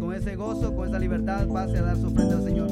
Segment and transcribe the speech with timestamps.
[0.00, 2.68] con ese gozo, con esa libertad, pase a dar su ofrenda al Señor.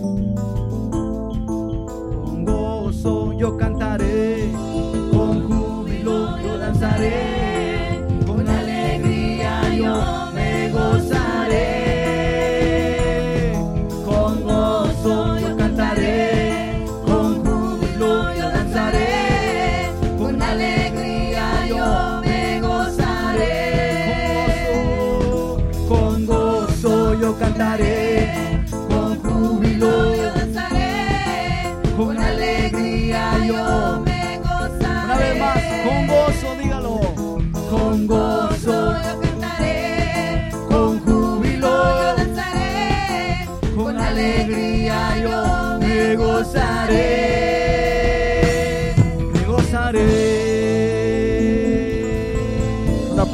[2.24, 4.50] Con gozo yo cantaré,
[5.12, 7.37] con júbilo yo danzaré,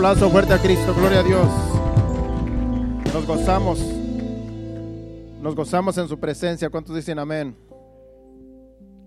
[0.05, 1.49] aplauso fuerte a Cristo, gloria a Dios.
[3.15, 3.81] Nos gozamos.
[5.41, 6.69] Nos gozamos en su presencia.
[6.69, 7.57] ¿Cuántos dicen amén?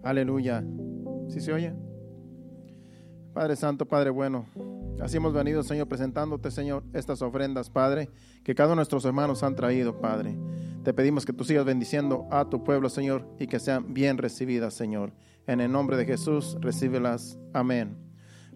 [0.04, 0.64] Aleluya.
[1.30, 1.72] ¿Sí se oye?
[3.32, 4.48] Padre Santo, Padre bueno.
[5.00, 8.10] Así hemos venido, Señor, presentándote, Señor, estas ofrendas, Padre,
[8.44, 10.36] que cada uno de nuestros hermanos han traído, Padre.
[10.84, 14.74] Te pedimos que tú sigas bendiciendo a tu pueblo, Señor, y que sean bien recibidas,
[14.74, 15.14] Señor.
[15.46, 17.38] En el nombre de Jesús, recíbelas.
[17.54, 17.96] Amén.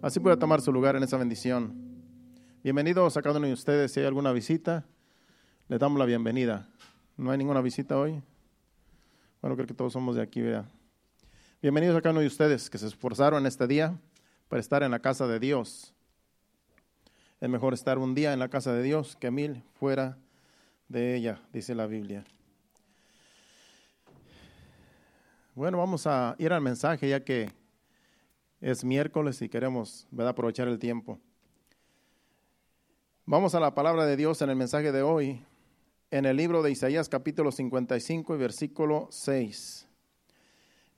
[0.02, 1.91] Así puede tomar su lugar en esa bendición.
[2.64, 3.90] Bienvenidos a cada uno de ustedes.
[3.90, 4.84] Si hay alguna visita,
[5.66, 6.68] les damos la bienvenida.
[7.16, 8.22] ¿No hay ninguna visita hoy?
[9.40, 10.66] Bueno, creo que todos somos de aquí, ¿verdad?
[11.60, 13.98] Bienvenidos a cada uno de ustedes que se esforzaron este día
[14.46, 15.92] para estar en la casa de Dios.
[17.40, 20.16] Es mejor estar un día en la casa de Dios que mil fuera
[20.86, 22.22] de ella, dice la Biblia.
[25.56, 27.50] Bueno, vamos a ir al mensaje ya que
[28.60, 31.18] es miércoles y queremos aprovechar el tiempo.
[33.24, 35.40] Vamos a la palabra de Dios en el mensaje de hoy,
[36.10, 39.86] en el libro de Isaías capítulo 55 y versículo 6.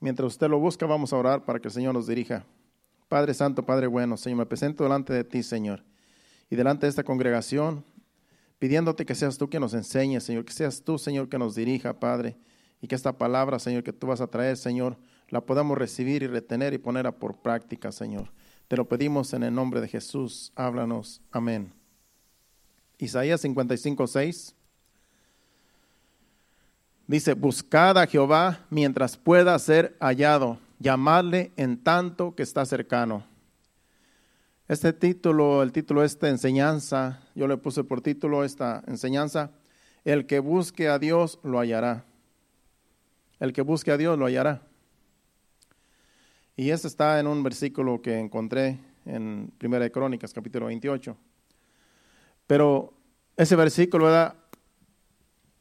[0.01, 2.47] Mientras usted lo busca, vamos a orar para que el Señor nos dirija.
[3.09, 5.85] Padre Santo, Padre bueno, Señor, me presento delante de ti, Señor,
[6.49, 7.85] y delante de esta congregación,
[8.59, 12.01] pidiéndote que seas tú quien nos enseñe, Señor, que seas tú, Señor, que nos dirija,
[12.01, 12.39] Padre,
[12.81, 14.97] y que esta palabra, Señor, que tú vas a traer, Señor,
[15.29, 18.33] la podamos recibir y retener y ponerla por práctica, Señor.
[18.67, 20.53] Te lo pedimos en el nombre de Jesús.
[20.57, 21.21] Háblanos.
[21.31, 21.84] Amén.
[22.99, 24.55] Isaías 55, 6.
[27.07, 33.27] Dice, buscad a Jehová mientras pueda ser hallado, llamadle en tanto que está cercano.
[34.67, 39.51] Este título, el título de esta enseñanza, yo le puse por título esta enseñanza,
[40.05, 42.05] el que busque a Dios lo hallará.
[43.41, 44.63] El que busque a Dios lo hallará.
[46.57, 51.15] Y este está en un versículo que encontré en Primera de Crónicas, capítulo 28.
[52.47, 52.93] Pero
[53.37, 54.37] ese versículo, ¿verdad?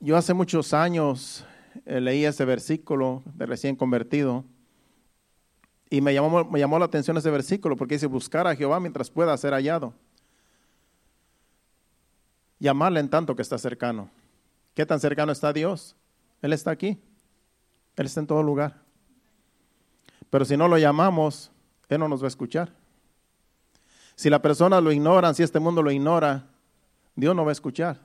[0.03, 1.45] yo hace muchos años
[1.85, 4.43] eh, leí ese versículo de recién convertido
[5.89, 9.09] y me llamó, me llamó la atención ese versículo porque dice buscar a Jehová mientras
[9.09, 9.93] pueda ser hallado.
[12.59, 14.09] Llamarle en tanto que está cercano.
[14.73, 15.95] ¿Qué tan cercano está Dios?
[16.41, 16.99] Él está aquí.
[17.95, 18.81] Él está en todo lugar.
[20.29, 21.49] Pero si no lo llamamos,
[21.87, 22.73] Él no nos va a escuchar.
[24.15, 26.49] Si la persona lo ignora, si este mundo lo ignora,
[27.15, 27.99] Dios no va a escuchar.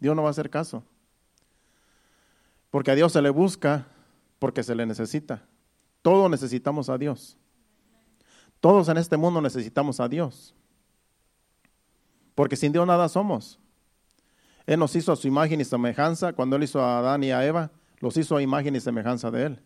[0.00, 0.84] Dios no va a hacer caso.
[2.70, 3.86] Porque a Dios se le busca
[4.38, 5.42] porque se le necesita.
[6.02, 7.36] Todos necesitamos a Dios.
[8.60, 10.54] Todos en este mundo necesitamos a Dios.
[12.34, 13.58] Porque sin Dios nada somos.
[14.66, 16.32] Él nos hizo a su imagen y semejanza.
[16.32, 19.46] Cuando Él hizo a Adán y a Eva, los hizo a imagen y semejanza de
[19.46, 19.62] Él.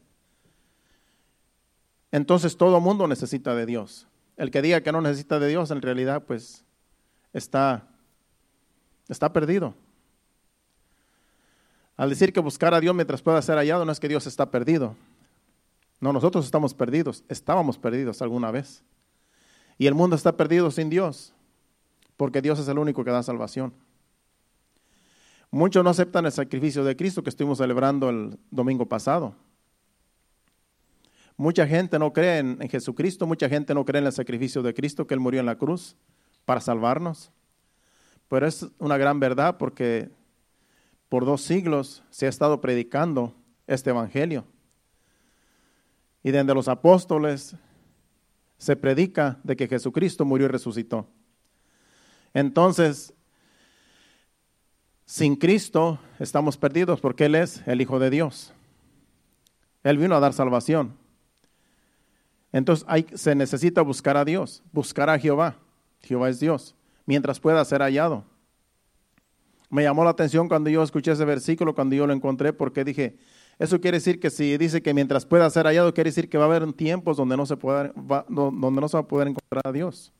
[2.13, 4.09] Entonces todo mundo necesita de Dios.
[4.37, 6.65] El que diga que no necesita de Dios, en realidad, pues
[7.33, 7.89] está,
[9.09, 9.75] está perdido.
[11.97, 14.51] Al decir que buscar a Dios mientras pueda ser hallado, no es que Dios está
[14.51, 14.97] perdido.
[16.01, 17.25] No, nosotros estamos perdidos.
[17.29, 18.83] Estábamos perdidos alguna vez.
[19.79, 21.33] Y el mundo está perdido sin Dios,
[22.17, 23.73] porque Dios es el único que da salvación.
[25.51, 29.35] Muchos no aceptan el sacrificio de Cristo que estuvimos celebrando el domingo pasado.
[31.37, 35.07] Mucha gente no cree en, Jesucristo, mucha gente no cree en el sacrificio de Cristo,
[35.07, 35.97] que Él murió en la cruz
[36.47, 37.31] para salvarnos.
[38.29, 40.11] Pero es una gran verdad porque
[41.09, 43.35] por dos siglos se ha estado predicando
[43.67, 44.45] este Evangelio.
[46.23, 47.57] Y desde los apóstoles
[48.59, 51.07] se predica de que Jesucristo murió y resucitó.
[52.35, 53.15] Entonces,
[55.05, 58.53] sin Cristo estamos perdidos porque Él es el Hijo de Dios.
[59.85, 60.97] Él vino a dar salvación.
[62.53, 65.57] Entonces hay, se necesita buscar a Dios, buscar a Jehová.
[66.03, 66.75] Jehová es Dios,
[67.07, 68.25] mientras pueda ser hallado.
[69.71, 73.17] Me llamó la atención cuando yo escuché ese versículo, cuando yo lo encontré, porque dije,
[73.59, 76.45] eso quiere decir que si dice que mientras pueda ser hallado, quiere decir que va
[76.45, 77.93] a haber tiempos donde no se, pueda,
[78.29, 80.13] donde no se va a poder encontrar a Dios.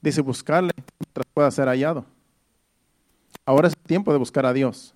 [0.00, 2.04] Dice buscarle mientras pueda ser hallado.
[3.44, 4.94] Ahora es el tiempo de buscar a Dios.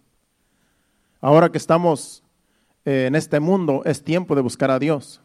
[1.20, 2.22] Ahora que estamos
[2.84, 5.20] eh, en este mundo, es tiempo de buscar a Dios.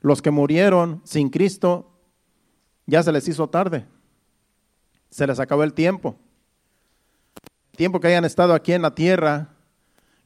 [0.00, 1.90] Los que murieron sin Cristo,
[2.86, 3.86] ya se les hizo tarde.
[5.12, 6.16] Se les acabó el tiempo.
[7.72, 9.50] El tiempo que hayan estado aquí en la tierra,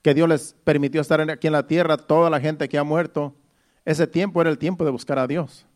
[0.01, 3.35] que Dios les permitió estar aquí en la tierra, toda la gente que ha muerto,
[3.85, 5.67] ese tiempo era el tiempo de buscar a Dios.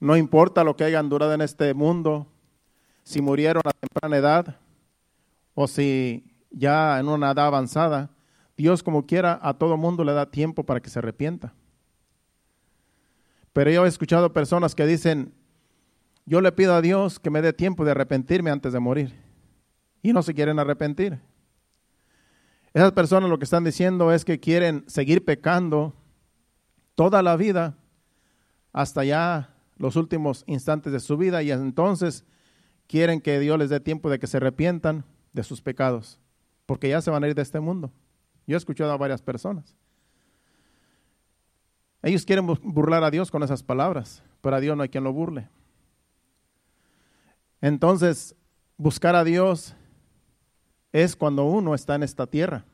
[0.00, 2.26] No importa lo que hayan durado en este mundo,
[3.04, 4.56] si murieron a temprana edad
[5.54, 8.08] o si ya en una edad avanzada,
[8.56, 11.52] Dios como quiera a todo mundo le da tiempo para que se arrepienta.
[13.52, 15.34] Pero yo he escuchado personas que dicen,
[16.26, 19.14] yo le pido a Dios que me dé tiempo de arrepentirme antes de morir.
[20.02, 21.20] Y no se quieren arrepentir.
[22.74, 25.94] Esas personas lo que están diciendo es que quieren seguir pecando
[26.94, 27.78] toda la vida
[28.72, 32.24] hasta ya los últimos instantes de su vida y entonces
[32.86, 36.20] quieren que Dios les dé tiempo de que se arrepientan de sus pecados
[36.66, 37.92] porque ya se van a ir de este mundo.
[38.46, 39.74] Yo he escuchado a varias personas.
[42.02, 45.12] Ellos quieren burlar a Dios con esas palabras, pero a Dios no hay quien lo
[45.12, 45.48] burle.
[47.66, 48.34] Entonces,
[48.76, 49.74] buscar a Dios
[50.92, 52.64] es cuando uno está en esta tierra.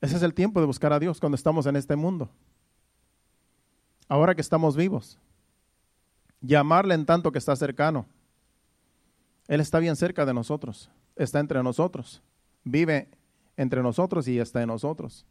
[0.00, 2.28] Ese es el tiempo de buscar a Dios cuando estamos en este mundo.
[4.08, 5.18] Ahora que estamos vivos.
[6.40, 8.06] Llamarle en tanto que está cercano.
[9.46, 12.22] Él está bien cerca de nosotros está entre nosotros,
[12.64, 13.08] vive
[13.56, 15.24] entre nosotros y está en nosotros.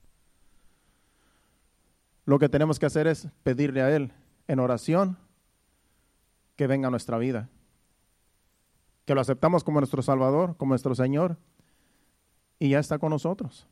[2.25, 4.13] Lo que tenemos que hacer es pedirle a Él
[4.47, 5.17] en oración
[6.55, 7.49] que venga a nuestra vida,
[9.05, 11.37] que lo aceptamos como nuestro Salvador, como nuestro Señor,
[12.59, 13.67] y ya está con nosotros.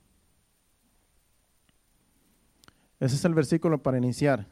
[3.00, 4.48] Ese es el versículo para iniciar.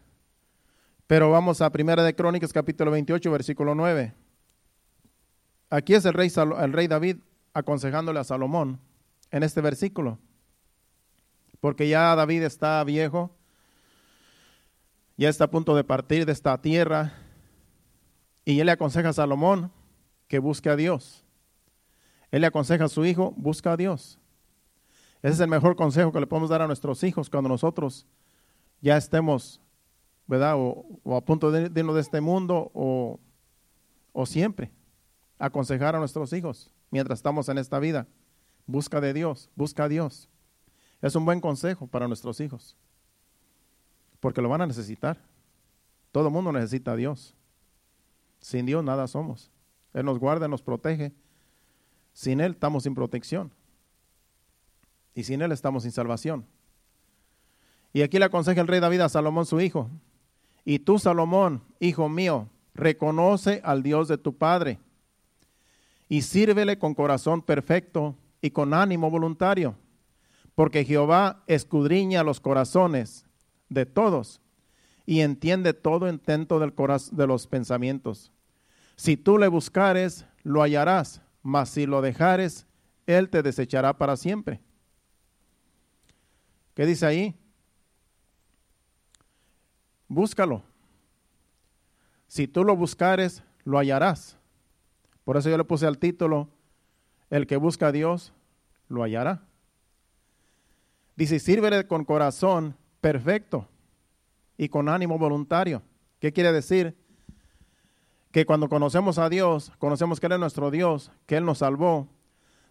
[1.07, 4.13] Pero vamos a Primera de Crónicas capítulo 28, versículo 9.
[5.69, 7.17] Aquí es el rey, el rey David
[7.53, 8.79] aconsejándole a Salomón
[9.31, 10.17] en este versículo.
[11.59, 13.35] Porque ya David está viejo,
[15.17, 17.13] ya está a punto de partir de esta tierra,
[18.45, 19.71] y él le aconseja a Salomón
[20.29, 21.25] que busque a Dios.
[22.31, 24.17] Él le aconseja a su hijo, busca a Dios.
[25.21, 28.05] Ese es el mejor consejo que le podemos dar a nuestros hijos cuando nosotros
[28.79, 29.59] ya estemos,
[30.27, 30.53] ¿verdad?
[30.57, 30.85] O,
[31.17, 33.19] a punto de irnos de este mundo o,
[34.13, 34.71] o siempre.
[35.39, 38.07] Aconsejar a nuestros hijos mientras estamos en esta vida.
[38.67, 40.29] Busca de Dios, busca a Dios.
[41.01, 42.77] Es un buen consejo para nuestros hijos,
[44.19, 45.17] porque lo van a necesitar.
[46.11, 47.35] Todo el mundo necesita a Dios.
[48.39, 49.49] Sin Dios nada somos.
[49.93, 51.13] Él nos guarda, nos protege.
[52.13, 53.51] Sin Él estamos sin protección.
[55.13, 56.45] Y sin Él estamos sin salvación.
[57.93, 59.89] Y aquí le aconseja el rey David a Salomón su hijo.
[60.63, 64.79] Y tú, Salomón, hijo mío, reconoce al Dios de tu padre
[66.09, 69.75] y sírvele con corazón perfecto y con ánimo voluntario,
[70.55, 73.25] porque Jehová escudriña los corazones
[73.69, 74.41] de todos
[75.05, 76.73] y entiende todo intento del
[77.11, 78.31] de los pensamientos.
[78.99, 82.67] Si tú le buscares, lo hallarás, mas si lo dejares,
[83.07, 84.59] él te desechará para siempre.
[86.73, 87.39] ¿Qué dice ahí?
[90.09, 90.63] Búscalo.
[92.27, 94.37] Si tú lo buscares, lo hallarás.
[95.23, 96.49] Por eso yo le puse al título,
[97.29, 98.33] el que busca a Dios,
[98.89, 99.43] lo hallará.
[101.15, 103.65] Dice, sírvele con corazón perfecto
[104.57, 105.83] y con ánimo voluntario.
[106.19, 106.97] ¿Qué quiere decir?
[108.31, 112.07] Que cuando conocemos a Dios, conocemos que Él es nuestro Dios, que Él nos salvó,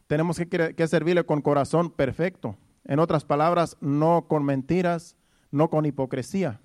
[0.06, 2.56] tenemos que, que servirle con corazón perfecto.
[2.84, 5.16] En otras palabras, no con mentiras,
[5.50, 6.60] no con hipocresía.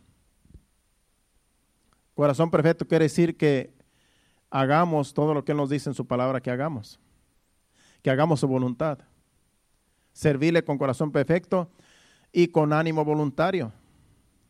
[2.16, 3.74] Corazón perfecto quiere decir que
[4.50, 7.00] hagamos todo lo que Él nos dice en su palabra que hagamos,
[8.02, 9.00] que hagamos su voluntad,
[10.14, 11.72] servirle con corazón perfecto
[12.32, 13.74] y con ánimo voluntario.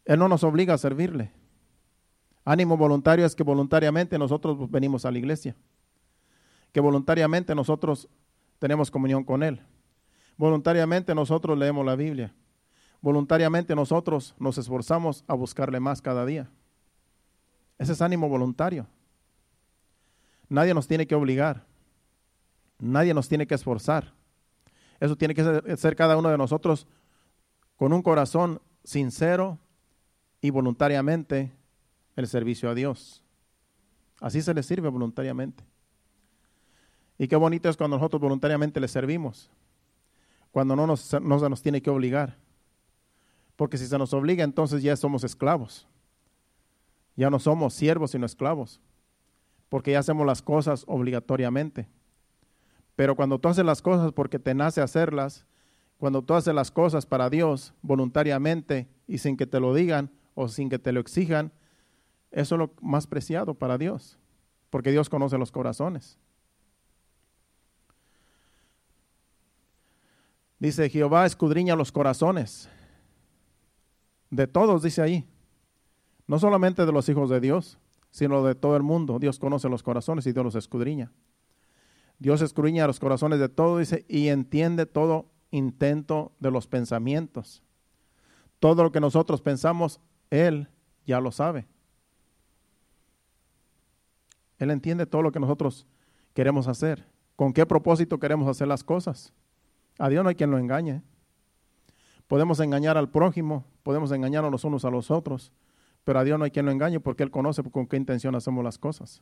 [0.05, 1.31] Él no nos obliga a servirle.
[2.45, 5.55] Ánimo voluntario es que voluntariamente nosotros venimos a la iglesia,
[6.71, 8.09] que voluntariamente nosotros
[8.59, 9.61] tenemos comunión con Él,
[10.37, 12.33] voluntariamente nosotros leemos la Biblia,
[13.01, 16.49] voluntariamente nosotros nos esforzamos a buscarle más cada día.
[17.77, 18.87] Ese es ánimo voluntario.
[20.49, 21.65] Nadie nos tiene que obligar.
[22.79, 24.13] Nadie nos tiene que esforzar.
[24.99, 25.43] Eso tiene que
[25.77, 26.87] ser, cada uno de nosotros
[27.75, 29.59] con un corazón sincero
[30.41, 31.51] y voluntariamente
[32.15, 33.23] el servicio a Dios.
[34.19, 35.63] Así se le sirve voluntariamente.
[37.17, 39.49] Y qué bonito es cuando nosotros voluntariamente le servimos,
[40.51, 42.37] cuando no, nos, no se nos tiene que obligar.
[43.55, 45.87] Porque si se nos obliga, entonces ya somos esclavos.
[47.15, 48.81] Ya no somos siervos, sino esclavos.
[49.69, 51.87] Porque ya hacemos las cosas obligatoriamente.
[52.95, 55.45] Pero cuando tú haces las cosas porque te nace hacerlas,
[55.97, 60.47] cuando tú haces las cosas para Dios voluntariamente y sin que te lo digan o
[60.47, 61.51] sin que te lo exijan,
[62.33, 64.17] eso es lo más preciado para Dios,
[64.71, 66.17] porque Dios conoce los corazones.
[70.57, 72.69] Dice, Jehová escudriña los corazones.
[74.31, 75.27] De todos, dice ahí.
[76.25, 77.77] No solamente de los hijos de Dios,
[78.09, 79.19] sino de todo el mundo.
[79.19, 81.11] Dios conoce los corazones y Dios los escudriña.
[82.17, 87.61] Dios escudriña los corazones de todo, dice, y entiende todo intento de los pensamientos.
[88.59, 89.99] Todo lo que nosotros pensamos,
[90.31, 90.69] Él
[91.05, 91.67] ya lo sabe.
[94.63, 95.85] Él entiende todo lo que nosotros
[96.33, 97.05] queremos hacer.
[97.35, 99.33] ¿Con qué propósito queremos hacer las cosas?
[99.99, 101.01] A Dios no hay quien lo engañe.
[102.27, 105.51] Podemos engañar al prójimo, podemos engañarnos los unos a los otros,
[106.03, 108.63] pero a Dios no hay quien lo engañe porque Él conoce con qué intención hacemos
[108.63, 109.21] las cosas.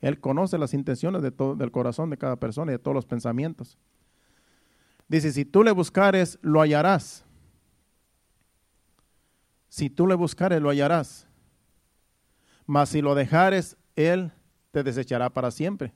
[0.00, 3.06] Él conoce las intenciones de todo, del corazón de cada persona y de todos los
[3.06, 3.78] pensamientos.
[5.08, 7.24] Dice, si tú le buscares, lo hallarás.
[9.68, 11.26] Si tú le buscares, lo hallarás.
[12.64, 13.76] Mas si lo dejares,
[14.08, 14.32] Él
[14.70, 15.92] te desechará para siempre.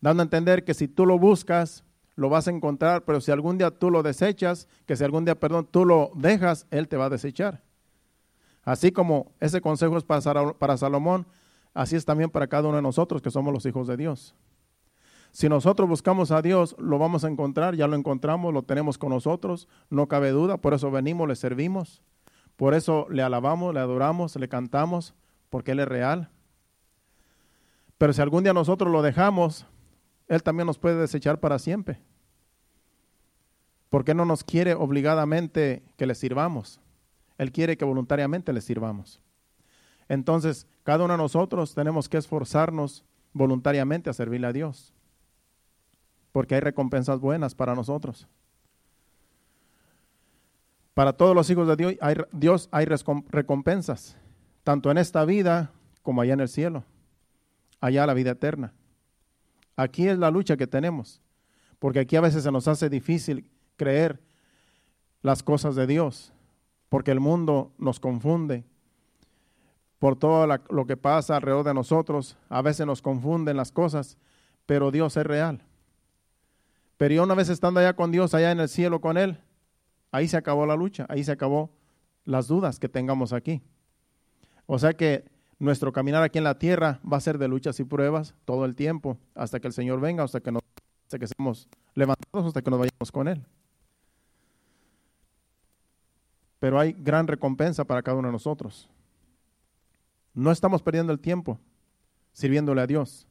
[0.00, 3.58] Dando a entender que si tú lo buscas, lo vas a encontrar, pero si algún
[3.58, 7.06] día tú lo desechas, que si algún día, perdón, tú lo dejas, Él te va
[7.06, 7.62] a desechar.
[8.64, 11.26] Así como ese consejo es para Salomón,
[11.74, 14.34] así es también para cada uno de nosotros que somos los hijos de Dios.
[15.30, 19.10] Si nosotros buscamos a Dios, lo vamos a encontrar, ya lo encontramos, lo tenemos con
[19.10, 22.02] nosotros, no cabe duda, por eso venimos, le servimos,
[22.56, 25.14] por eso le alabamos, le adoramos, le cantamos,
[25.50, 26.30] porque Él es real.
[27.98, 29.66] Pero si algún día nosotros lo dejamos,
[30.28, 32.00] Él también nos puede desechar para siempre.
[33.90, 36.80] Porque no nos quiere obligadamente que le sirvamos.
[37.38, 39.20] Él quiere que voluntariamente le sirvamos.
[40.08, 44.94] Entonces, cada uno de nosotros tenemos que esforzarnos voluntariamente a servirle a Dios.
[46.32, 48.28] Porque hay recompensas buenas para nosotros.
[50.94, 54.16] Para todos los hijos de Dios hay, Dios hay recompensas,
[54.64, 55.70] tanto en esta vida
[56.02, 56.84] como allá en el cielo,
[57.80, 58.72] allá la vida eterna.
[59.76, 61.20] Aquí es la lucha que tenemos,
[61.78, 64.20] porque aquí a veces se nos hace difícil creer
[65.22, 66.32] las cosas de Dios,
[66.88, 68.64] porque el mundo nos confunde
[69.98, 72.36] por todo lo que pasa alrededor de nosotros.
[72.48, 74.16] A veces nos confunden las cosas,
[74.66, 75.62] pero Dios es real.
[76.96, 79.38] Pero yo una vez estando allá con Dios, allá en el cielo con Él,
[80.10, 81.70] ahí se acabó la lucha, ahí se acabó
[82.24, 83.62] las dudas que tengamos aquí.
[84.66, 85.24] O sea que
[85.58, 88.74] nuestro caminar aquí en la tierra va a ser de luchas y pruebas todo el
[88.74, 90.62] tiempo, hasta que el Señor venga, hasta que, nos,
[91.04, 93.44] hasta que seamos levantados, hasta que nos vayamos con Él.
[96.58, 98.88] pero hay gran recompensa para cada uno de nosotros.
[100.34, 101.58] No estamos perdiendo el tiempo
[102.32, 103.26] sirviéndole a Dios.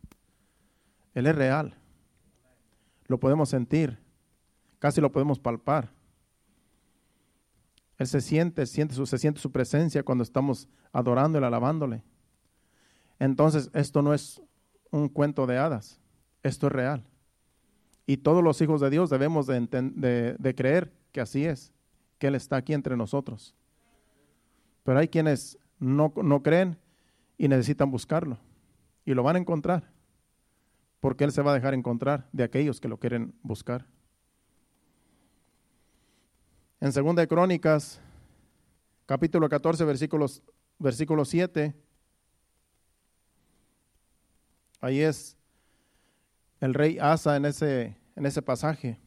[1.14, 1.76] Él es real.
[3.08, 3.98] Lo podemos sentir,
[4.80, 5.90] casi lo podemos palpar.
[7.98, 12.04] Él se siente, siente su, se siente su presencia cuando estamos adorándole, alabándole.
[13.20, 14.42] Entonces, esto no es
[14.92, 16.00] un cuento de hadas,
[16.44, 17.04] esto es real.
[18.06, 21.74] Y todos los hijos de Dios debemos de, de creer que así es
[22.18, 23.56] que Él está aquí entre nosotros.
[24.84, 26.78] Pero hay quienes no, no creen
[27.38, 28.38] y necesitan buscarlo.
[29.06, 29.92] Y lo van a encontrar.
[31.00, 33.86] Porque Él se va a dejar encontrar de aquellos que lo quieren buscar.
[36.80, 38.00] En Segunda de Crónicas,
[39.06, 40.44] capítulo 14, versículos,
[40.78, 41.76] versículo 7,
[44.82, 45.38] ahí es
[46.60, 49.00] el rey Asa en ese, en ese pasaje.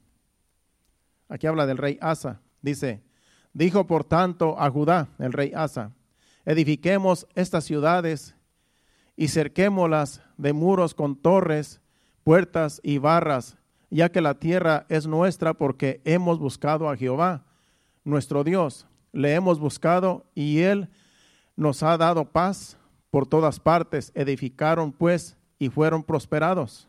[1.28, 2.40] Aquí habla del rey Asa.
[2.62, 3.02] Dice,
[3.52, 5.92] dijo por tanto a Judá, el rey Asa,
[6.44, 8.34] edifiquemos estas ciudades
[9.16, 11.80] y cerquémoslas de muros con torres,
[12.24, 13.56] puertas y barras,
[13.90, 17.44] ya que la tierra es nuestra porque hemos buscado a Jehová,
[18.04, 18.86] nuestro Dios.
[19.12, 20.88] Le hemos buscado y Él
[21.56, 22.78] nos ha dado paz
[23.10, 24.12] por todas partes.
[24.14, 26.88] Edificaron pues y fueron prosperados.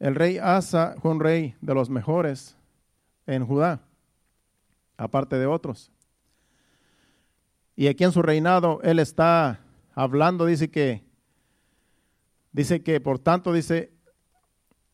[0.00, 2.56] El rey Asa fue un rey de los mejores
[3.26, 3.82] en Judá,
[4.96, 5.92] aparte de otros.
[7.76, 9.60] Y aquí en su reinado él está
[9.94, 11.04] hablando, dice que,
[12.50, 13.92] dice que por tanto, dice,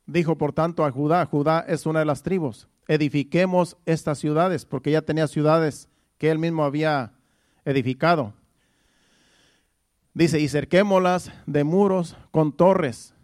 [0.07, 4.91] dijo por tanto a Judá, Judá es una de las tribus, edifiquemos estas ciudades, porque
[4.91, 7.13] ya tenía ciudades que él mismo había
[7.65, 8.35] edificado.
[10.15, 13.15] Dice, y cerquémoslas de muros con torres.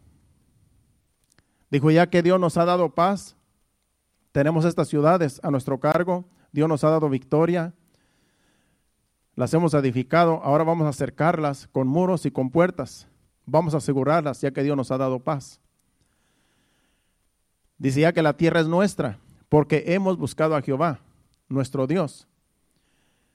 [1.71, 3.37] Dijo, ya que Dios nos ha dado paz,
[4.33, 7.75] tenemos estas ciudades a nuestro cargo, Dios nos ha dado victoria,
[9.37, 13.07] las hemos edificado, ahora vamos a cercarlas con muros y con puertas,
[13.47, 15.61] vamos a asegurarlas ya que Dios nos ha dado paz.
[17.79, 19.19] Dice ya que la tierra es nuestra,
[19.49, 21.01] porque hemos buscado a Jehová,
[21.49, 22.27] nuestro Dios.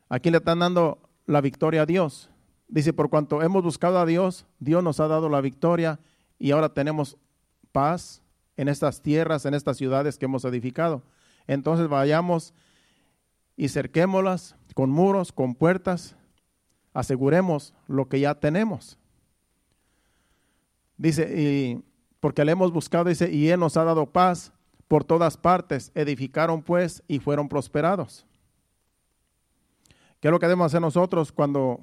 [0.10, 2.30] Aquí le están dando la victoria a Dios.
[2.76, 5.98] Dice, por cuanto hemos buscado a Dios, Dios nos ha dado la victoria
[6.38, 7.16] y ahora tenemos
[7.72, 8.22] paz
[8.58, 11.02] en estas tierras, en estas ciudades que hemos edificado.
[11.48, 12.54] Entonces vayamos
[13.56, 16.18] y cerquémoslas con muros, con puertas,
[16.94, 18.98] aseguremos lo que ya tenemos.
[20.98, 21.82] Dice, y
[22.20, 24.52] porque le hemos buscado, dice, y Él nos ha dado paz
[24.90, 28.26] por todas partes, edificaron pues y fueron prosperados.
[30.20, 31.80] ¿Qué es lo que debemos hacer nosotros cuando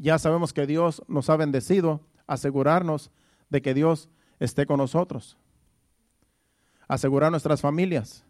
[0.00, 2.00] ya sabemos que Dios nos ha bendecido?
[2.26, 3.10] Asegurarnos
[3.50, 5.36] de que Dios esté con nosotros.
[6.88, 8.24] Asegurar nuestras familias.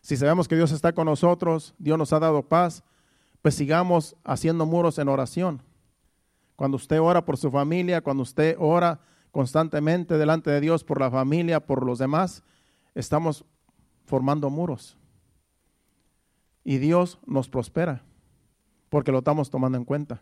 [0.00, 2.84] Si sabemos que Dios está con nosotros, Dios nos ha dado paz,
[3.42, 5.60] pues sigamos haciendo muros en oración.
[6.54, 9.00] Cuando usted ora por su familia, cuando usted ora
[9.32, 12.44] constantemente delante de Dios por la familia, por los demás,
[12.94, 13.44] estamos
[14.06, 14.96] formando muros.
[16.62, 18.04] Y Dios nos prospera
[18.88, 20.20] porque lo estamos tomando en cuenta.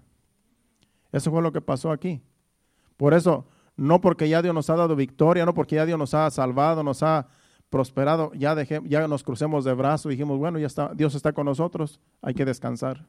[1.12, 2.20] Eso fue lo que pasó aquí.
[2.96, 3.46] Por eso,
[3.76, 6.82] no porque ya Dios nos ha dado victoria, no porque ya Dios nos ha salvado,
[6.82, 7.28] nos ha
[7.70, 11.32] prosperado, ya, dejé, ya nos crucemos de brazo y dijimos, bueno, ya está, Dios está
[11.32, 13.06] con nosotros, hay que descansar.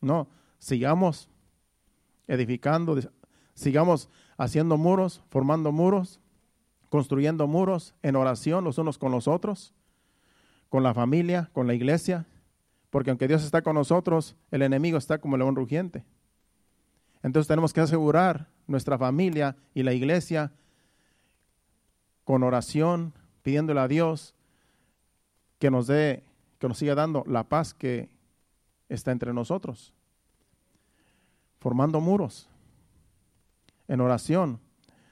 [0.00, 1.28] No, sigamos
[2.26, 2.98] edificando,
[3.54, 6.20] sigamos haciendo muros, formando muros,
[6.88, 9.74] construyendo muros en oración los unos con los otros,
[10.68, 12.26] con la familia, con la iglesia,
[12.90, 16.04] porque aunque Dios está con nosotros, el enemigo está como el león rugiente.
[17.22, 20.52] Entonces tenemos que asegurar nuestra familia y la iglesia
[22.24, 24.34] con oración, pidiéndole a Dios
[25.58, 26.22] que nos dé,
[26.58, 28.08] que nos siga dando la paz que
[28.88, 29.92] está entre nosotros,
[31.58, 32.48] formando muros
[33.88, 34.60] en oración,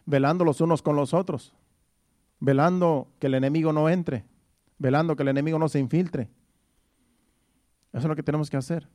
[0.04, 1.54] velando los unos con los otros,
[2.38, 4.24] velando que el enemigo no entre,
[4.78, 6.28] velando que el enemigo no se infiltre.
[7.92, 8.88] Eso es lo que tenemos que hacer.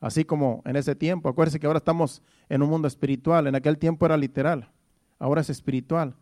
[0.00, 3.78] Así como en ese tiempo, acuérdense que ahora estamos en un mundo espiritual, en aquel
[3.78, 4.70] tiempo era literal,
[5.18, 6.14] ahora es espiritual.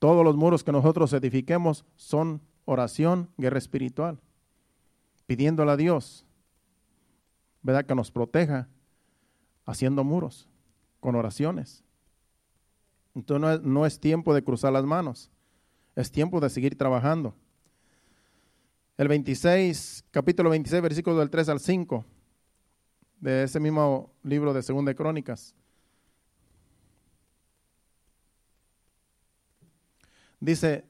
[0.00, 4.20] Todos los muros que nosotros edifiquemos son oración, guerra espiritual,
[5.26, 6.26] pidiéndole a Dios,
[7.62, 7.86] ¿verdad?
[7.86, 8.68] Que nos proteja
[9.64, 10.48] haciendo muros,
[11.00, 11.84] con oraciones.
[13.14, 15.30] Entonces no es, no es tiempo de cruzar las manos,
[15.94, 17.34] es tiempo de seguir trabajando.
[18.96, 22.04] El 26, capítulo 26, versículos del 3 al 5
[23.18, 25.52] de ese mismo libro de Segunda de Crónicas.
[30.38, 30.84] Dice,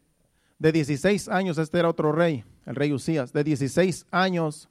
[0.58, 4.68] de 16 años, este era otro rey, el rey Usías, de 16 años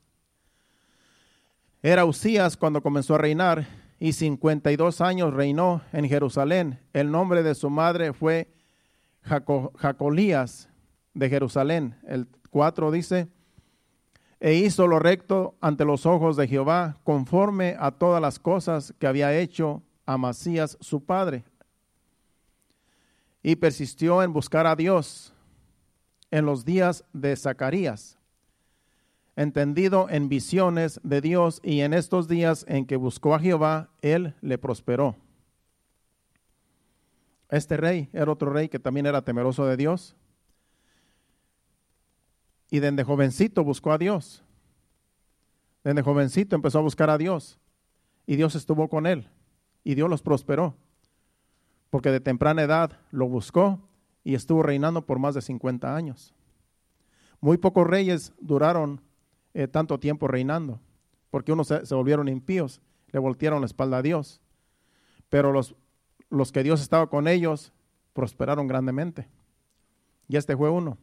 [1.82, 3.68] era Usías cuando comenzó a reinar
[4.00, 6.80] y 52 años reinó en Jerusalén.
[6.94, 8.48] El nombre de su madre fue
[9.24, 10.70] Jacolías
[11.14, 11.96] de Jerusalén.
[12.08, 13.28] El 4 dice,
[14.40, 19.08] e hizo lo recto ante los ojos de Jehová, conforme a todas las cosas que
[19.08, 21.46] había hecho Amasías su padre.
[23.42, 25.34] Y persistió en buscar a Dios
[26.30, 28.20] en los días de Zacarías,
[29.36, 34.36] entendido en visiones de Dios y en estos días en que buscó a Jehová, él
[34.42, 35.16] le prosperó.
[37.50, 40.16] Este rey era otro rey que también era temeroso de Dios.
[42.74, 44.44] Y desde jovencito buscó a Dios.
[45.84, 47.60] Desde jovencito empezó a buscar a Dios.
[48.26, 49.30] Y Dios estuvo con él.
[49.84, 50.74] Y Dios los prosperó.
[51.92, 53.80] Porque de temprana edad lo buscó
[54.24, 56.34] y estuvo reinando por más de 50 años.
[57.42, 59.02] Muy pocos reyes duraron
[59.54, 60.80] eh, tanto tiempo reinando,
[61.30, 62.82] porque unos se, volvieron impíos,
[63.12, 64.42] le voltearon la espalda a Dios.
[65.30, 65.76] Pero los,
[66.32, 67.72] los que Dios estaba con ellos
[68.14, 69.28] prosperaron grandemente.
[70.28, 70.98] Y este fue uno.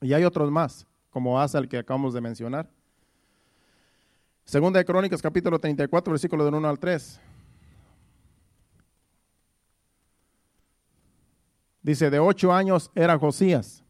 [0.00, 2.68] Y hay otros más, como Asa, el que acabamos de mencionar.
[4.44, 7.20] Segunda de Crónicas, capítulo 34, versículo del 1 al 3.
[11.82, 13.82] Dice, de ocho años era Josías.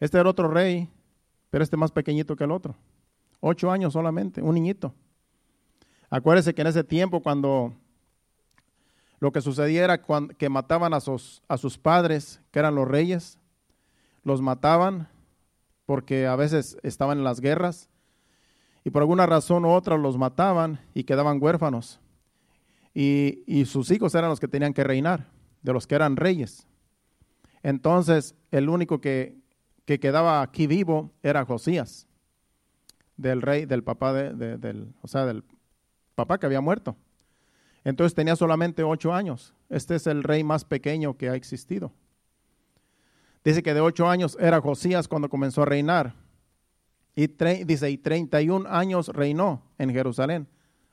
[0.00, 0.88] Este era otro rey
[1.50, 2.76] pero este más pequeñito que el otro.
[3.40, 4.94] Ocho años solamente, un niñito.
[6.08, 7.74] Acuérdese que en ese tiempo cuando
[9.18, 10.00] lo que sucedía era
[10.38, 13.38] que mataban a sus, a sus padres, que eran los reyes,
[14.22, 15.08] los mataban
[15.86, 17.88] porque a veces estaban en las guerras
[18.84, 22.00] y por alguna razón u otra los mataban y quedaban huérfanos.
[22.94, 25.28] y, y sus hijos eran los que tenían que reinar,
[25.62, 26.66] de los que eran reyes.
[27.62, 29.36] Entonces, el único que,
[29.84, 32.06] que quedaba aquí vivo era Josías,
[33.16, 35.44] del rey, del papá de, del, o sea, del
[36.14, 36.96] papá que había muerto.
[37.84, 39.54] Entonces tenía solamente ocho años.
[39.68, 41.92] Este es el rey más pequeño que ha existido.
[43.44, 46.14] Dice que de ocho años era Josías cuando comenzó a reinar.
[47.14, 47.26] Y
[47.64, 50.48] dice, y 31 años reinó en Jerusalén.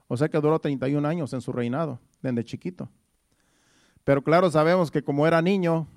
[0.07, 2.89] O sea que duró 31 años en su reinado, desde chiquito.
[4.03, 5.87] Pero claro, sabemos que como era niño,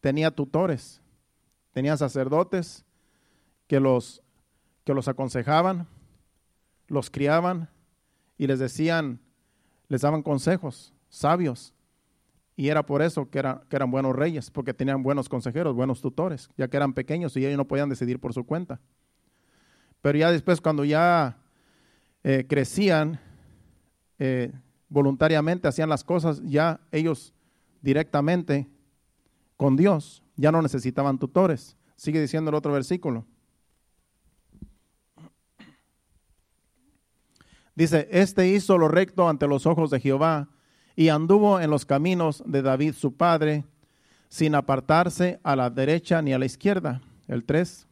[0.00, 1.00] tenía tutores
[1.74, 2.86] tenía sacerdotes
[3.66, 4.22] que los,
[4.84, 5.88] que los aconsejaban,
[6.86, 7.68] los criaban
[8.38, 9.20] y les decían,
[9.88, 11.74] les daban consejos sabios.
[12.56, 16.00] Y era por eso que, era, que eran buenos reyes, porque tenían buenos consejeros, buenos
[16.00, 18.80] tutores, ya que eran pequeños y ellos no podían decidir por su cuenta.
[20.00, 21.38] Pero ya después, cuando ya
[22.22, 23.18] eh, crecían,
[24.18, 24.52] eh,
[24.88, 27.34] voluntariamente hacían las cosas, ya ellos
[27.82, 28.68] directamente
[29.56, 31.76] con Dios, ya no necesitaban tutores.
[31.96, 33.26] Sigue diciendo el otro versículo.
[37.74, 40.48] Dice, este hizo lo recto ante los ojos de Jehová
[40.96, 43.64] y anduvo en los caminos de David su padre,
[44.28, 47.00] sin apartarse a la derecha ni a la izquierda.
[47.28, 47.86] El 3.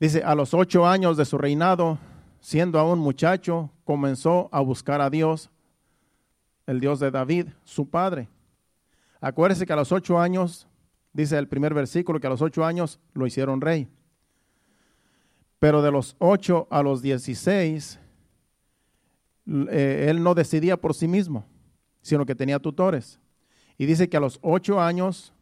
[0.00, 1.98] Dice, a los ocho años de su reinado,
[2.40, 5.50] siendo aún muchacho, comenzó a buscar a Dios,
[6.66, 8.28] el Dios de David, su padre.
[9.20, 10.68] Acuérdese que a los ocho años
[11.12, 13.88] dice el primer versículo, que a los ocho años lo hicieron rey.
[15.58, 17.98] Pero de los ocho a los dieciséis,
[19.70, 21.46] eh, él no decidía por sí mismo,
[22.02, 23.18] sino que tenía tutores.
[23.78, 25.32] Y dice que a los ocho años,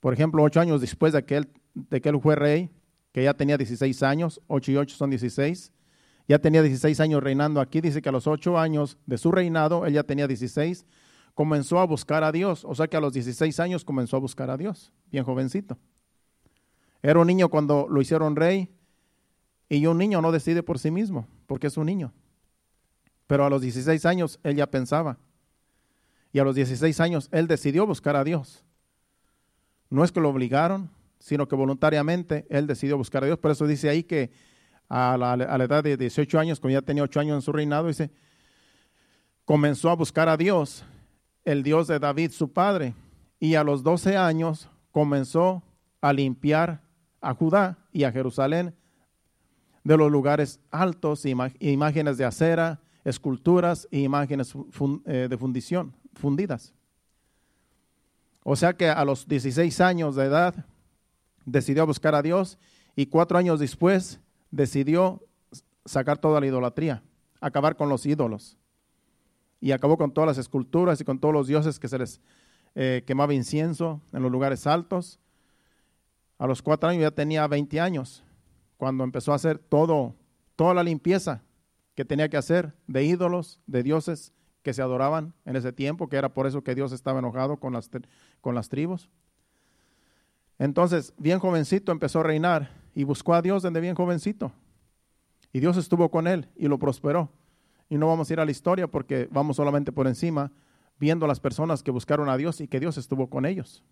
[0.00, 2.70] por ejemplo, ocho años después de que él, de que él fue rey,
[3.12, 5.72] que ya tenía 16 años, ocho y ocho son 16,
[6.28, 9.86] ya tenía 16 años reinando aquí, dice que a los ocho años de su reinado,
[9.86, 10.84] él ya tenía 16,
[11.34, 12.64] comenzó a buscar a Dios.
[12.64, 15.78] O sea que a los 16 años comenzó a buscar a Dios, bien jovencito.
[17.02, 18.70] Era un niño cuando lo hicieron rey
[19.68, 22.12] y un niño no decide por sí mismo, porque es un niño.
[23.26, 25.18] Pero a los 16 años él ya pensaba.
[26.32, 28.64] Y a los 16 años él decidió buscar a Dios.
[29.90, 33.38] No es que lo obligaron, sino que voluntariamente él decidió buscar a Dios.
[33.38, 34.30] Por eso dice ahí que
[34.88, 37.52] a la, a la edad de 18 años, cuando ya tenía 8 años en su
[37.52, 38.10] reinado, dice,
[39.44, 40.84] comenzó a buscar a Dios
[41.44, 42.94] el Dios de David, su padre,
[43.38, 45.62] y a los doce años comenzó
[46.00, 46.82] a limpiar
[47.20, 48.74] a Judá y a Jerusalén
[49.84, 54.52] de los lugares altos, imágenes de acera, esculturas e imágenes
[55.04, 56.74] eh, de fundición, fundidas.
[58.42, 60.66] O sea que a los 16 años de edad
[61.44, 62.58] decidió buscar a Dios
[62.96, 64.18] y cuatro años después
[64.50, 65.22] decidió
[65.84, 67.04] sacar toda la idolatría,
[67.40, 68.58] acabar con los ídolos
[69.60, 72.20] y acabó con todas las esculturas y con todos los dioses que se les
[72.74, 75.20] eh, quemaba incienso en los lugares altos.
[76.38, 78.24] A los cuatro años ya tenía 20 años,
[78.76, 80.16] cuando empezó a hacer todo,
[80.56, 81.45] toda la limpieza
[81.96, 84.32] que tenía que hacer de ídolos, de dioses
[84.62, 87.72] que se adoraban en ese tiempo, que era por eso que Dios estaba enojado con
[87.72, 87.90] las,
[88.40, 89.08] con las tribus.
[90.58, 94.52] Entonces, bien jovencito empezó a reinar y buscó a Dios desde bien jovencito.
[95.52, 97.30] Y Dios estuvo con él y lo prosperó.
[97.88, 100.52] Y no vamos a ir a la historia porque vamos solamente por encima
[100.98, 103.82] viendo las personas que buscaron a Dios y que Dios estuvo con ellos.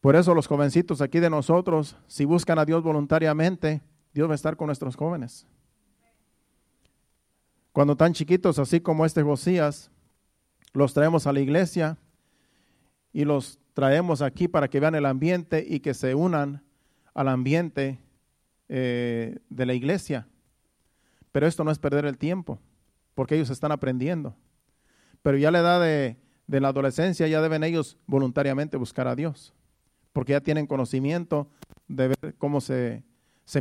[0.00, 3.82] Por eso los jovencitos aquí de nosotros, si buscan a Dios voluntariamente,
[4.14, 5.46] Dios va a estar con nuestros jóvenes.
[7.72, 9.90] Cuando tan chiquitos, así como este Josías,
[10.74, 11.96] los traemos a la iglesia
[13.12, 16.62] y los traemos aquí para que vean el ambiente y que se unan
[17.14, 17.98] al ambiente
[18.68, 20.28] eh, de la iglesia.
[21.30, 22.58] Pero esto no es perder el tiempo,
[23.14, 24.36] porque ellos están aprendiendo.
[25.22, 29.54] Pero ya la edad de, la adolescencia ya deben ellos voluntariamente buscar a Dios,
[30.12, 31.48] porque ya tienen conocimiento
[31.88, 33.02] de ver cómo se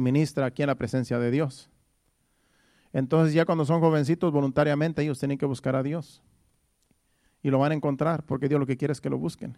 [0.02, 1.70] ministra aquí en la presencia de Dios.
[2.93, 6.21] Entonces ya cuando son jovencitos, voluntariamente ellos tienen que buscar a Dios.
[7.41, 9.58] Y lo van a encontrar, porque Dios lo que quiere es que lo busquen.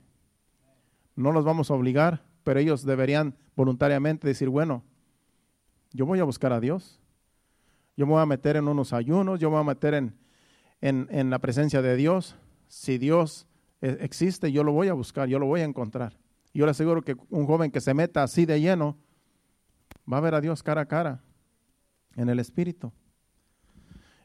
[1.15, 4.83] No los vamos a obligar, pero ellos deberían voluntariamente decir, bueno,
[5.91, 6.99] yo voy a buscar a Dios.
[7.95, 10.15] Yo me voy a meter en unos ayunos, yo me voy a meter en,
[10.81, 12.35] en, la presencia de Dios.
[12.67, 13.47] Si Dios
[13.81, 16.17] e, existe, yo lo voy a buscar, yo lo voy a encontrar.
[16.53, 18.97] Yo le aseguro que un joven que se meta así de lleno
[20.11, 21.21] va a ver a Dios cara a cara
[22.15, 22.91] en el Espíritu.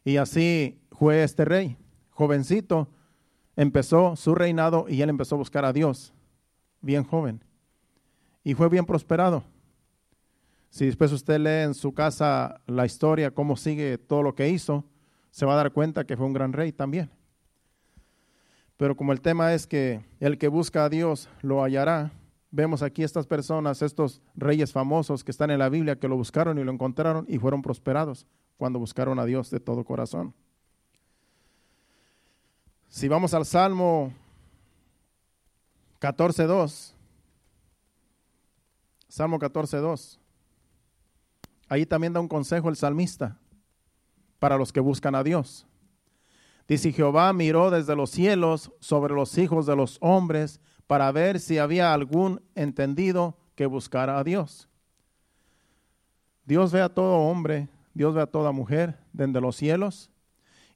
[0.05, 1.77] Y así fue este rey,
[2.11, 2.89] jovencito,
[3.57, 6.13] empezó su reinado y él empezó a buscar a Dios,
[6.81, 7.43] bien joven.
[8.45, 9.45] Y fue bien prosperado.
[10.71, 14.85] Si después usted lee en su casa la historia, cómo sigue todo lo que hizo,
[15.31, 17.11] se va a dar cuenta que fue un gran rey también.
[18.77, 22.13] Pero como el tema es que el que busca a Dios lo hallará,
[22.51, 26.59] vemos aquí estas personas, estos reyes famosos que están en la Biblia, que lo buscaron
[26.59, 28.27] y lo encontraron y fueron prosperados
[28.59, 30.35] cuando buscaron a Dios de todo corazón.
[32.89, 34.13] Si vamos al Salmo
[36.01, 36.93] 14.2,
[39.09, 40.19] Salmo 14.2,
[41.69, 43.39] ahí también da un consejo el salmista
[44.39, 45.67] para los que buscan a Dios.
[46.67, 51.59] Dice, Jehová miró desde los cielos sobre los hijos de los hombres para ver si
[51.59, 54.69] había algún entendido que buscara a Dios.
[56.45, 57.69] Dios ve a todo hombre,
[57.99, 60.09] Dios ve a toda mujer desde los cielos.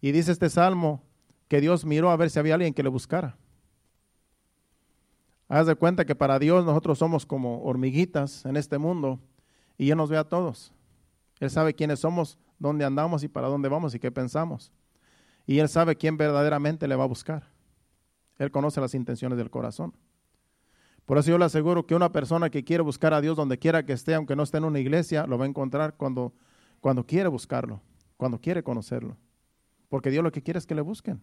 [0.00, 1.04] Y dice este salmo
[1.46, 3.36] que Dios miró a ver si había alguien que le buscara.
[5.46, 9.20] Haz de cuenta que para Dios nosotros somos como hormiguitas en este mundo
[9.78, 10.72] y Él nos ve a todos.
[11.38, 14.72] Él sabe quiénes somos, dónde andamos y para dónde vamos y qué pensamos.
[15.46, 17.44] Y Él sabe quién verdaderamente le va a buscar.
[18.36, 19.94] Él conoce las intenciones del corazón.
[21.06, 23.86] Por eso yo le aseguro que una persona que quiere buscar a Dios donde quiera
[23.86, 26.32] que esté, aunque no esté en una iglesia, lo va a encontrar cuando,
[26.82, 27.80] cuando quiere buscarlo,
[28.16, 29.16] cuando quiere conocerlo.
[29.88, 31.22] Porque Dios lo que quiere es que le busquen.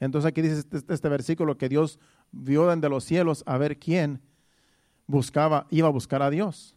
[0.00, 2.00] Entonces aquí dice este, este versículo que Dios
[2.32, 4.22] vio desde los cielos a ver quién
[5.06, 6.74] buscaba, iba a buscar a Dios.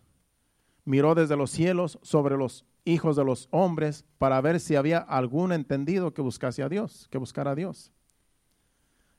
[0.84, 5.54] Miró desde los cielos sobre los hijos de los hombres para ver si había algún
[5.54, 7.94] entendido que buscase a Dios, que buscara a Dios.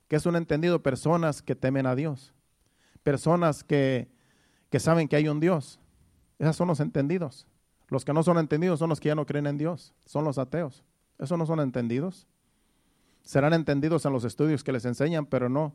[0.09, 0.83] ¿Qué es un entendido?
[0.83, 2.35] Personas que temen a Dios.
[3.03, 4.11] Personas que,
[4.69, 5.81] que saben que hay un Dios.
[6.39, 7.47] Esos son los entendidos.
[7.89, 9.95] Los que no son entendidos son los que ya no creen en Dios.
[10.05, 10.85] Son los ateos.
[11.19, 12.27] Esos no son entendidos.
[13.23, 15.75] Serán entendidos en los estudios que les enseñan, pero no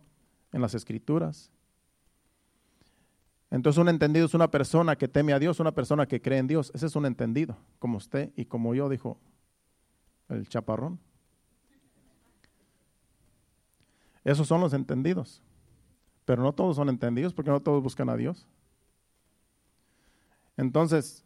[0.52, 1.52] en las escrituras.
[3.50, 6.48] Entonces un entendido es una persona que teme a Dios, una persona que cree en
[6.48, 6.72] Dios.
[6.74, 9.20] Ese es un entendido, como usted y como yo, dijo
[10.30, 11.00] el chaparrón.
[14.24, 15.42] Esos son los entendidos.
[16.26, 18.48] Pero no todos son entendidos porque no todos buscan a Dios.
[20.58, 21.24] Entonces,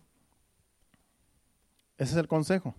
[1.98, 2.76] ese es el consejo.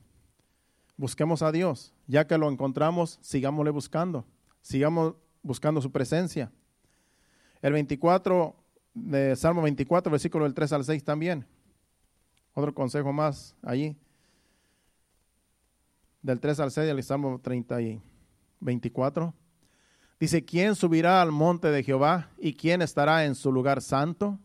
[0.96, 1.92] Busquemos a Dios.
[2.06, 4.24] Ya que lo encontramos, sigámosle buscando.
[4.62, 6.50] Sigamos buscando su presencia.
[7.62, 8.54] El 24
[8.94, 11.46] de Salmo 24, versículo del 3 al 6 también.
[12.54, 13.96] Otro consejo más allí.
[16.22, 18.02] Del 3 al 6 del Salmo 30 y
[18.60, 19.32] 24.
[20.18, 24.38] Dice, ¿quién subirá al monte de Jehová y quién estará en su lugar santo?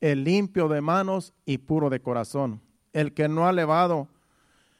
[0.00, 2.60] El limpio de manos y puro de corazón,
[2.92, 4.08] el que no ha elevado,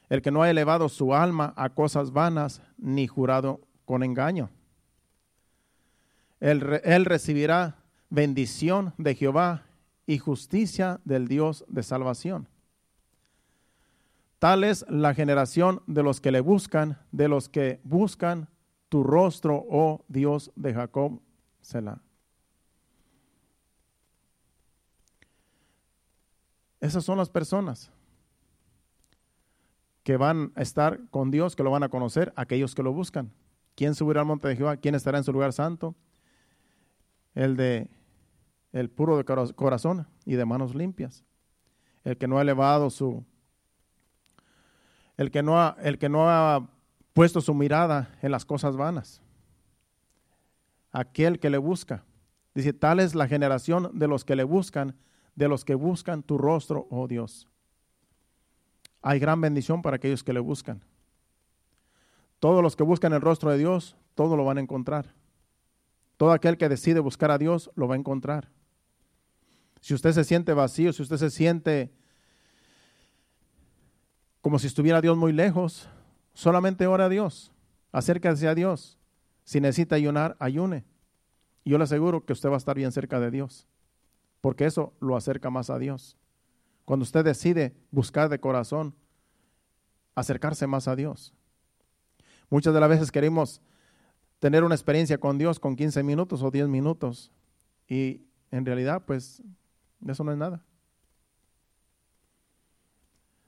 [0.09, 4.49] el que no ha elevado su alma a cosas vanas ni jurado con engaño.
[6.39, 7.77] Él, él recibirá
[8.09, 9.63] bendición de Jehová
[10.05, 12.47] y justicia del Dios de salvación.
[14.39, 18.49] Tal es la generación de los que le buscan, de los que buscan
[18.89, 21.21] tu rostro, oh Dios de Jacob,
[21.61, 22.01] Selah.
[26.79, 27.91] Esas son las personas
[30.03, 33.31] que van a estar con Dios, que lo van a conocer, aquellos que lo buscan.
[33.75, 34.77] ¿Quién subirá al monte de Jehová?
[34.77, 35.95] ¿Quién estará en su lugar santo?
[37.33, 37.89] El de
[38.71, 41.25] el puro de corazón y de manos limpias.
[42.03, 43.25] El que no ha elevado su
[45.17, 46.67] el que no ha, el que no ha
[47.13, 49.21] puesto su mirada en las cosas vanas.
[50.91, 52.03] Aquel que le busca.
[52.55, 54.95] Dice, tal es la generación de los que le buscan,
[55.35, 57.50] de los que buscan tu rostro, oh Dios.
[59.01, 60.83] Hay gran bendición para aquellos que le buscan.
[62.39, 65.13] Todos los que buscan el rostro de Dios, todo lo van a encontrar.
[66.17, 68.49] Todo aquel que decide buscar a Dios, lo va a encontrar.
[69.79, 71.91] Si usted se siente vacío, si usted se siente
[74.41, 75.89] como si estuviera Dios muy lejos,
[76.33, 77.51] Solamente ora a Dios,
[77.91, 78.97] acérquese a Dios.
[79.43, 80.85] Si necesita ayunar, ayune.
[81.65, 83.67] yo le aseguro que usted va a estar bien cerca de Dios,
[84.39, 86.17] porque eso lo acerca más a Dios.
[86.85, 88.95] Cuando usted decide buscar de corazón,
[90.15, 91.33] acercarse más a Dios.
[92.49, 93.61] Muchas de las veces queremos
[94.39, 97.31] tener una experiencia con Dios con 15 minutos o 10 minutos
[97.87, 99.41] y en realidad pues
[100.07, 100.63] eso no es nada.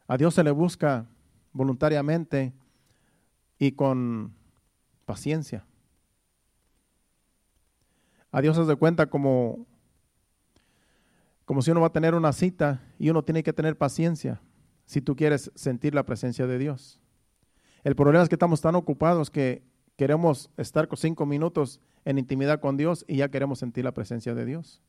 [0.08, 1.08] A Dios se le busca
[1.52, 2.54] voluntariamente
[3.58, 4.34] y con
[5.06, 5.66] paciencia.
[8.32, 9.66] A Dios se de cuenta como,
[11.46, 14.42] como si uno va a tener una cita y uno tiene que tener paciencia
[14.86, 17.00] si tú quieres sentir la presencia de Dios.
[17.84, 19.64] El problema es que estamos tan ocupados que
[19.98, 24.34] queremos estar con cinco minutos en intimidad con Dios y ya queremos sentir la presencia
[24.34, 24.82] de Dios.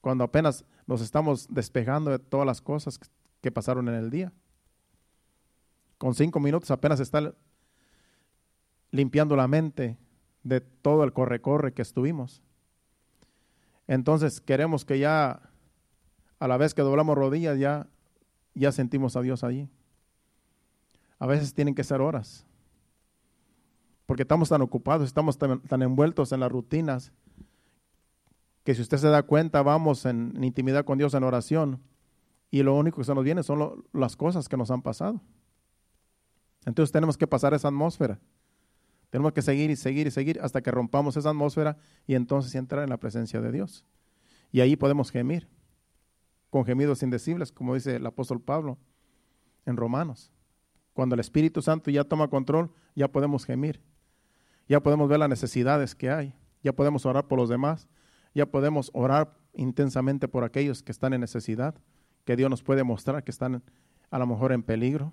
[0.00, 2.98] Cuando apenas nos estamos despejando de todas las cosas
[3.40, 4.32] que pasaron en el día.
[5.98, 7.34] con cinco minutos apenas está
[8.92, 9.98] limpiando la mente
[10.44, 12.40] de todo el corre-corre que estuvimos.
[13.88, 15.47] Entonces queremos que ya,
[16.38, 17.86] a la vez que doblamos rodillas, ya,
[18.54, 19.68] ya sentimos a Dios allí.
[21.18, 22.46] A veces tienen que ser horas,
[24.06, 27.12] porque estamos tan ocupados, estamos tan, envueltos en las rutinas,
[28.64, 31.80] que si usted se da cuenta, vamos en, intimidad con Dios en oración,
[32.50, 35.20] y lo único que se nos viene son las cosas que nos han pasado.
[36.64, 38.18] Entonces tenemos que pasar esa atmósfera.
[39.10, 42.84] Tenemos que seguir y seguir y seguir hasta que rompamos esa atmósfera y entonces entrar
[42.84, 43.84] en la presencia de Dios.
[44.52, 45.48] Y ahí podemos gemir,
[46.50, 48.78] con gemidos indecibles, como dice el apóstol Pablo
[49.66, 50.32] en Romanos.
[50.92, 53.80] Cuando el Espíritu Santo ya toma control, ya podemos gemir.
[54.68, 56.34] Ya podemos ver las necesidades que hay.
[56.62, 57.88] Ya podemos orar por los demás.
[58.34, 61.74] Ya podemos orar intensamente por aquellos que están en necesidad,
[62.24, 63.62] que Dios nos puede mostrar que están
[64.10, 65.12] a lo mejor en peligro.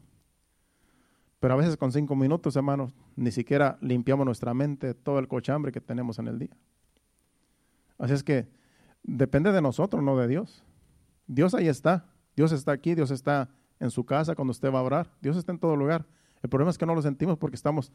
[1.40, 5.72] Pero a veces con cinco minutos, hermanos, ni siquiera limpiamos nuestra mente todo el cochambre
[5.72, 6.58] que tenemos en el día.
[7.98, 8.48] Así es que
[9.04, 10.65] depende de nosotros, no de Dios.
[11.28, 12.06] Dios ahí está.
[12.36, 15.12] Dios está aquí, Dios está en su casa cuando usted va a orar.
[15.22, 16.06] Dios está en todo lugar.
[16.42, 17.92] El problema es que no lo sentimos porque estamos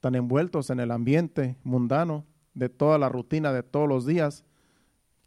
[0.00, 4.44] tan envueltos en el ambiente mundano de toda la rutina de todos los días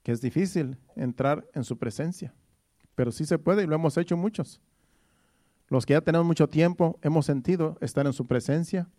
[0.04, 2.34] que es difícil entrar en su presencia.
[2.96, 4.60] Pero sí se puede y lo hemos hecho muchos.
[5.70, 8.90] Los que ya tenemos mucho tiempo hemos sentido estar en su presencia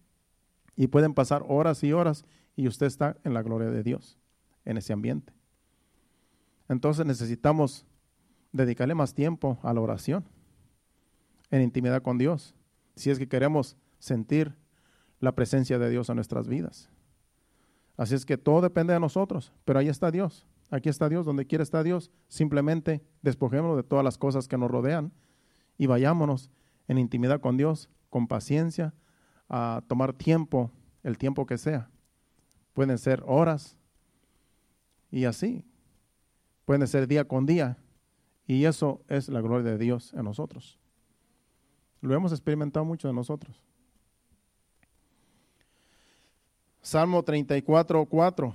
[0.74, 2.24] y pueden pasar horas y horas
[2.56, 4.18] y usted está en la gloria de Dios,
[4.64, 5.32] en ese ambiente.
[6.68, 7.86] Entonces necesitamos
[8.54, 10.24] dedicarle más tiempo a la oración,
[11.50, 12.54] en intimidad con Dios,
[12.96, 14.54] si es que queremos sentir
[15.20, 16.88] la presencia de Dios en nuestras vidas.
[17.96, 20.46] Así es que todo depende de nosotros, pero ahí está Dios.
[20.70, 22.10] Aquí está Dios, donde quiera está Dios.
[22.28, 25.12] Simplemente despojémonos de todas las cosas que nos rodean
[25.76, 26.50] y vayámonos
[26.88, 28.94] en intimidad con Dios, con paciencia,
[29.48, 30.70] a tomar tiempo,
[31.02, 31.90] el tiempo que sea.
[32.72, 33.76] Pueden ser horas
[35.10, 35.64] y así.
[36.64, 37.78] Pueden ser día con día.
[38.46, 40.78] Y eso es la gloria de Dios en nosotros.
[42.00, 43.60] Lo hemos experimentado mucho de nosotros.
[46.82, 48.54] Salmo 34, 4.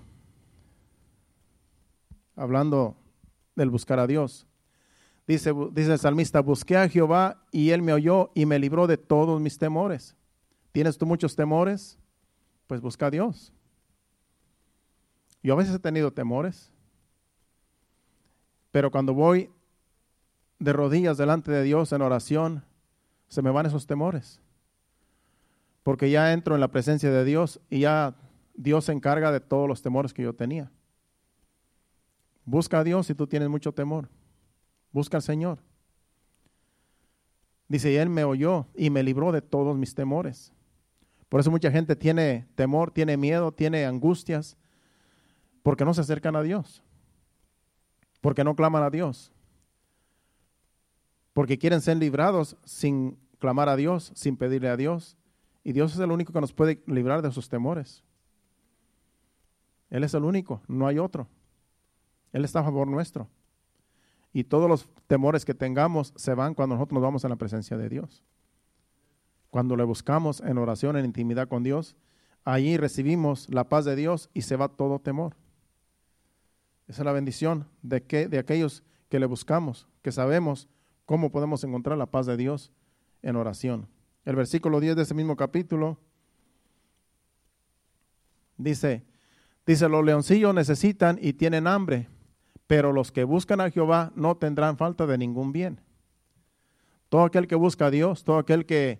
[2.36, 2.96] Hablando
[3.56, 4.46] del buscar a Dios.
[5.28, 8.98] Dice, dice el salmista, busqué a Jehová y él me oyó y me libró de
[8.98, 10.16] todos mis temores.
[10.72, 11.98] ¿Tienes tú muchos temores?
[12.68, 13.52] Pues busca a Dios.
[15.42, 16.72] Yo a veces he tenido temores,
[18.72, 19.50] pero cuando voy
[20.60, 22.64] de rodillas delante de Dios en oración,
[23.28, 24.42] se me van esos temores.
[25.84, 28.16] Porque ya entro en la presencia de Dios y ya
[28.54, 30.70] Dios se encarga de todos los temores que yo tenía.
[32.46, 34.10] Busca a Dios si tú tienes mucho temor.
[34.92, 35.60] Busca al Señor.
[37.68, 40.52] Dice, y Él me oyó y me libró de todos mis temores.
[41.30, 44.58] Por eso mucha gente tiene temor, tiene miedo, tiene angustias,
[45.62, 46.82] porque no se acercan a Dios,
[48.22, 49.32] porque no claman a Dios,
[51.40, 55.16] porque quieren ser librados sin clamar a Dios, sin pedirle a Dios.
[55.64, 58.04] Y Dios es el único que nos puede librar de sus temores.
[59.90, 61.30] Él es el único, no hay otro.
[62.34, 63.30] Él está a favor nuestro.
[64.34, 67.78] Y todos los temores que tengamos se van cuando nosotros nos vamos a la presencia
[67.78, 68.22] de Dios.
[69.50, 71.96] Cuando le buscamos en oración, en intimidad con Dios,
[72.44, 75.38] ahí recibimos la paz de Dios y se va todo temor.
[76.90, 80.68] Esa es la bendición de, que, de aquellos que le buscamos, que sabemos
[81.10, 82.72] cómo podemos encontrar la paz de Dios
[83.24, 83.88] en oración.
[84.26, 85.98] El versículo 10 de ese mismo capítulo
[88.58, 89.04] dice,
[89.66, 92.08] dice, los leoncillos necesitan y tienen hambre,
[92.68, 95.82] pero los que buscan a Jehová no tendrán falta de ningún bien.
[97.10, 99.00] Todo aquel que busca a Dios, todo aquel que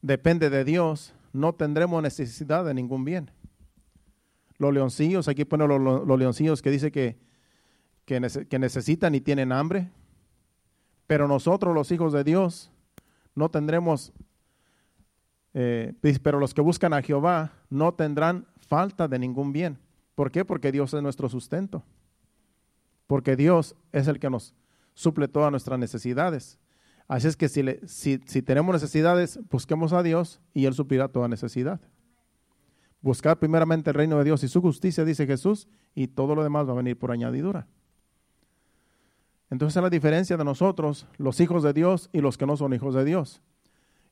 [0.00, 3.32] depende de Dios, no tendremos necesidad de ningún bien.
[4.56, 7.18] Los leoncillos, aquí ponen los, leoncillos que dice que,
[8.06, 8.18] que,
[8.58, 9.90] necesitan y tienen hambre,
[11.10, 12.70] pero nosotros los hijos de Dios
[13.34, 14.12] no tendremos,
[15.54, 19.78] eh, pero los que buscan a Jehová no tendrán falta de ningún bien.
[20.14, 20.44] ¿Por qué?
[20.44, 21.82] Porque Dios es nuestro sustento
[23.10, 24.54] porque Dios es el que nos
[24.94, 26.60] suple todas nuestras necesidades.
[27.08, 31.80] Así es que si, si, tenemos necesidades, busquemos a Dios y Él suplirá toda necesidad.
[33.00, 36.68] Buscar primeramente el reino de Dios y su justicia, dice Jesús, y todo lo demás
[36.68, 37.66] va a venir por añadidura.
[39.50, 42.72] Entonces es la diferencia de nosotros, los hijos de Dios y los que no son
[42.72, 43.42] hijos de Dios.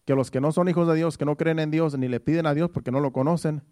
[0.05, 2.21] Que los que no son hijos de Dios, que no creen en Dios ni le
[2.21, 3.63] piden a Dios porque no lo conocen,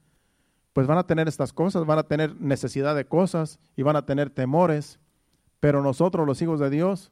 [0.72, 4.06] pues van a tener estas cosas, van a tener necesidad de cosas y van a
[4.06, 5.00] tener temores
[5.60, 7.10] pero nosotros, los hijos de Dios,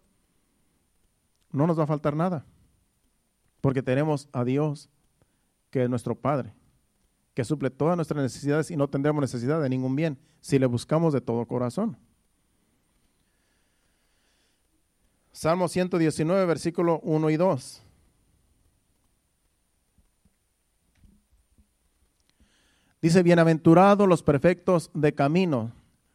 [1.50, 2.44] no nos va a faltar nada.
[3.60, 4.90] Porque tenemos a Dios,
[5.70, 6.54] que es nuestro Padre,
[7.32, 11.12] que suple todas nuestras necesidades y no tendremos necesidad de ningún bien si le buscamos
[11.12, 11.96] de todo corazón.
[15.34, 17.82] Salmo 119, versículo 1 y 2.
[23.02, 25.72] Dice, bienaventurados los perfectos de camino,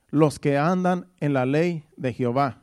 [0.08, 2.62] los que andan en la ley de Jehová.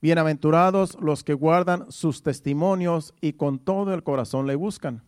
[0.00, 5.02] Bienaventurados los que guardan sus testimonios y con todo el corazón le buscan.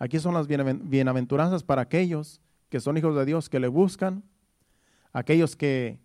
[0.00, 4.24] Aquí son las bienaventuranzas para aquellos que son hijos de Dios, que le buscan,
[5.12, 6.00] aquellos que,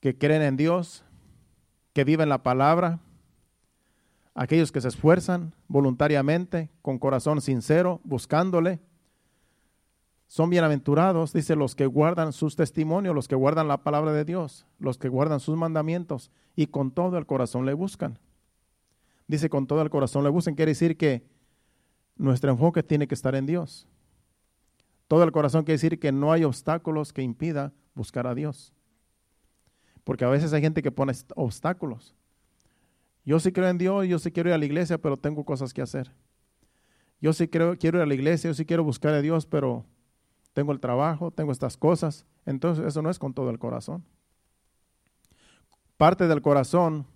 [0.00, 1.04] que creen en Dios,
[1.92, 3.00] que viven la palabra,
[4.34, 8.80] aquellos que se esfuerzan voluntariamente, con corazón sincero, buscándole
[10.30, 14.64] son bienaventurados, dice, los que guardan sus testimonios, los que guardan la palabra de Dios,
[14.78, 18.16] los que guardan sus mandamientos y con todo el corazón le buscan.
[19.26, 21.26] Dice, con todo el corazón le buscan, quiere decir que
[22.14, 23.88] nuestro enfoque tiene que estar en Dios.
[25.08, 28.72] Todo el corazón quiere decir que no hay obstáculos que impida buscar a Dios.
[30.10, 32.16] Porque a veces hay gente que pone obstáculos.
[33.24, 35.72] Yo sí creo en Dios, yo sí quiero ir a la iglesia, pero tengo cosas
[35.72, 36.10] que hacer.
[37.20, 39.84] Yo sí creo, quiero ir a la iglesia, yo sí quiero buscar a Dios, pero
[40.52, 42.26] tengo el trabajo, tengo estas cosas.
[42.44, 44.04] Entonces eso no es con todo el corazón.
[45.96, 47.06] Parte del corazón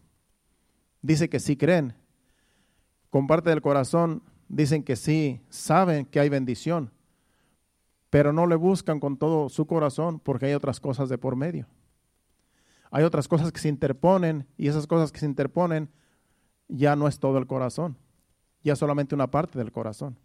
[1.03, 1.95] dice que sí creen.
[3.11, 6.93] Con parte del corazón dicen que sí saben que hay bendición,
[8.09, 11.67] pero no le buscan con todo su corazón porque hay otras cosas de por medio.
[12.95, 15.91] Hay otras cosas que se interponen y esas cosas que se interponen
[16.69, 17.99] ya no es todo el corazón,
[18.63, 20.17] ya solamente una parte del corazón.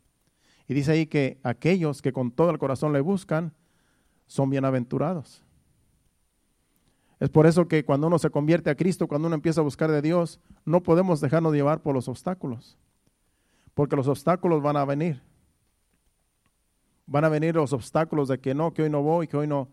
[0.67, 3.55] Y dice ahí que aquellos que con todo el corazón le buscan
[4.27, 5.43] son bienaventurados.
[7.19, 9.89] Es por eso que cuando uno se convierte a Cristo, cuando uno empieza a buscar
[9.89, 12.77] de Dios, no podemos dejarnos llevar por los obstáculos.
[13.73, 15.23] Porque los obstáculos van a venir.
[17.07, 19.69] Van a venir los obstáculos de que no, que hoy no voy, que hoy no,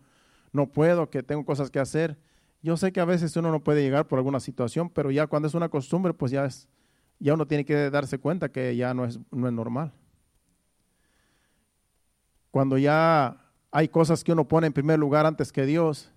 [0.51, 2.17] no puedo, que tengo cosas que hacer.
[2.61, 5.47] Yo sé que a veces uno no puede llegar por alguna situación, pero ya cuando
[5.47, 6.67] es una costumbre, pues ya es,
[7.19, 9.93] ya uno tiene que darse cuenta que ya no es, no es normal
[12.57, 13.37] cuando ya
[13.71, 16.11] hay cosas que uno pone en primer lugar antes que Dios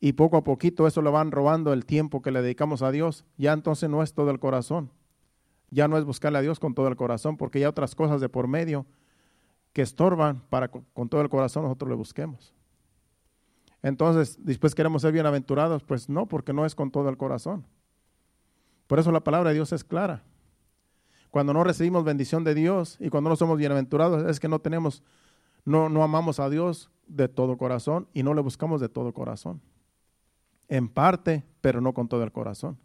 [0.00, 3.26] y poco a poquito eso le van robando el tiempo que le dedicamos a Dios,
[3.36, 4.90] ya entonces no es todo el corazón.
[5.68, 8.30] Ya no es buscarle a Dios con todo el corazón, porque ya otras cosas de
[8.30, 8.86] por medio
[9.74, 12.54] que estorban para con todo el corazón nosotros le busquemos.
[13.84, 17.66] Entonces, después queremos ser bienaventurados, pues no, porque no es con todo el corazón.
[18.86, 20.24] Por eso la palabra de Dios es clara.
[21.30, 25.02] Cuando no recibimos bendición de Dios y cuando no somos bienaventurados, es que no tenemos
[25.66, 29.60] no, no amamos a Dios de todo corazón y no le buscamos de todo corazón.
[30.68, 32.78] En parte, pero no con todo el corazón.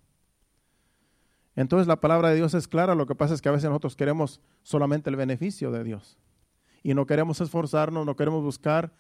[1.56, 3.96] Entonces la palabra de Dios es clara, lo que pasa es que a veces nosotros
[3.96, 6.18] queremos solamente el beneficio de Dios
[6.84, 8.94] y no queremos esforzarnos, no queremos buscar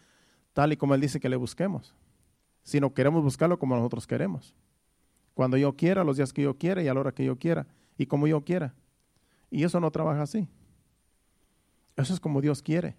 [0.53, 1.95] tal y como Él dice que le busquemos,
[2.63, 4.53] sino queremos buscarlo como nosotros queremos.
[5.33, 7.67] Cuando yo quiera, los días que yo quiera y a la hora que yo quiera
[7.97, 8.73] y como yo quiera.
[9.49, 10.47] Y eso no trabaja así.
[11.95, 12.95] Eso es como Dios quiere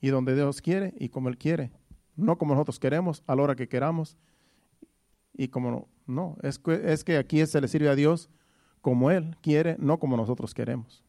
[0.00, 1.70] y donde Dios quiere y como Él quiere.
[2.16, 4.16] No como nosotros queremos, a la hora que queramos.
[5.34, 8.28] Y como no, no es, que, es que aquí se le sirve a Dios
[8.80, 11.04] como Él quiere, no como nosotros queremos.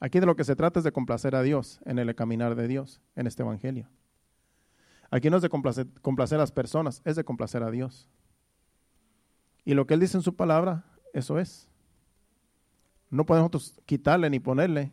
[0.00, 2.66] Aquí de lo que se trata es de complacer a Dios en el caminar de
[2.66, 3.86] Dios, en este Evangelio.
[5.10, 8.08] Aquí no es de complacer, a las personas, es de complacer a Dios.
[9.64, 11.68] Y lo que Él dice en su palabra, eso es.
[13.10, 14.90] No podemos nosotros quitarle ni ponerle.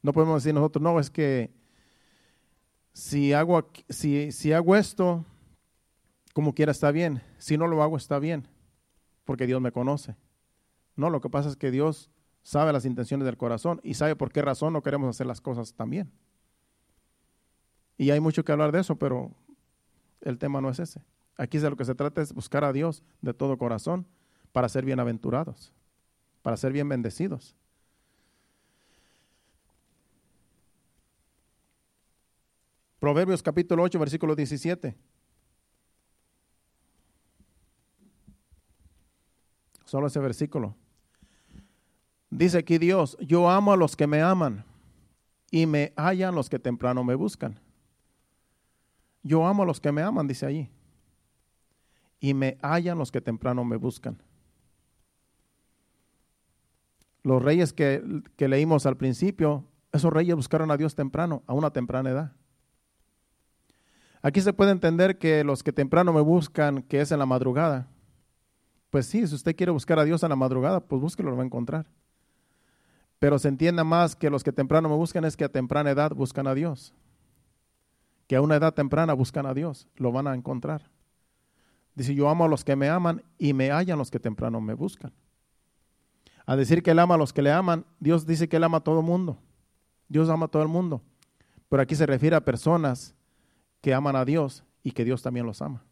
[0.00, 1.52] No podemos decir nosotros, no, es que
[2.94, 5.26] si hago, si, si hago esto,
[6.32, 7.20] como quiera está bien.
[7.36, 8.48] Si no lo hago está bien,
[9.24, 10.16] porque Dios me conoce.
[10.96, 12.10] No, lo que pasa es que Dios
[12.42, 15.74] sabe las intenciones del corazón y sabe por qué razón no queremos hacer las cosas
[15.74, 16.10] también.
[17.96, 19.30] Y hay mucho que hablar de eso, pero
[20.22, 21.02] el tema no es ese.
[21.36, 24.06] Aquí de lo que se trata es buscar a Dios de todo corazón
[24.52, 25.72] para ser bienaventurados,
[26.42, 27.54] para ser bien bendecidos.
[32.98, 34.94] Proverbios capítulo 8, versículo 17.
[39.86, 40.76] Solo ese versículo.
[42.30, 44.64] Dice aquí Dios, yo amo a los que me aman
[45.50, 47.58] y me hallan los que temprano me buscan.
[49.22, 50.70] Yo amo a los que me aman, dice allí.
[52.20, 54.22] Y me hallan los que temprano me buscan.
[57.22, 58.02] Los reyes que,
[58.36, 62.32] que leímos al principio, esos reyes buscaron a Dios temprano, a una temprana edad.
[64.22, 67.88] Aquí se puede entender que los que temprano me buscan, que es en la madrugada,
[68.90, 71.42] Pues sí, si usted quiere buscar a Dios a la madrugada, pues búsquelo, lo va
[71.42, 71.86] a encontrar.
[73.20, 76.12] Pero se entienda más que los que temprano me buscan es que a temprana edad
[76.12, 76.94] buscan a Dios.
[78.26, 80.90] Que a una edad temprana buscan a Dios, lo van a encontrar.
[81.94, 84.72] Dice, yo amo a los que me aman y me hallan los que temprano me
[84.72, 85.12] buscan.
[86.46, 88.78] A decir que Él ama a los que le aman, Dios dice que Él ama
[88.78, 89.38] a todo el mundo.
[90.08, 91.02] Dios ama a todo el mundo.
[91.68, 93.14] Pero aquí se refiere a personas
[93.82, 95.84] que aman a Dios y que Dios también los ama.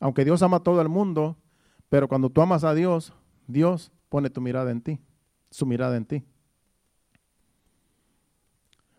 [0.00, 1.36] Aunque Dios ama a todo el mundo,
[1.90, 3.12] pero cuando tú amas a Dios,
[3.46, 5.00] Dios pone tu mirada en ti,
[5.54, 6.24] su mirada en ti.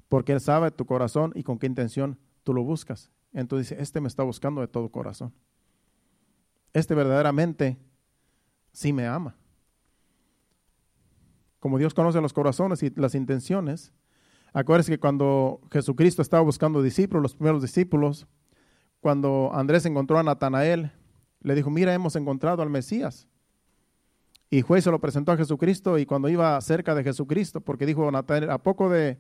[0.08, 3.12] Porque Él sabe tu corazón y con qué intención tú lo buscas.
[3.34, 5.34] Entonces dice, este me está buscando de todo corazón.
[6.72, 7.78] Este verdaderamente
[8.72, 9.36] sí me ama.
[11.60, 13.92] Como Dios conoce los corazones y las intenciones,
[14.54, 18.28] acuérdense que cuando Jesucristo estaba buscando discípulos, los primeros discípulos,
[19.02, 20.94] cuando Andrés encontró a Natanael,
[21.42, 23.28] le dijo, mira, hemos encontrado al Mesías.
[24.50, 27.86] Y fue y se lo presentó a Jesucristo y cuando iba cerca de Jesucristo, porque
[27.86, 29.18] dijo Natanael, ¿a poco de,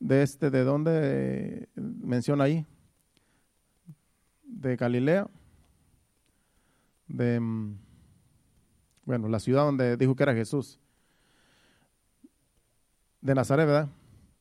[0.00, 2.66] de este, de dónde menciona ahí?
[4.42, 5.28] De Galilea,
[7.08, 7.78] de, mm,
[9.04, 10.80] bueno, la ciudad donde dijo que era Jesús,
[13.20, 13.88] de Nazaret, ¿verdad?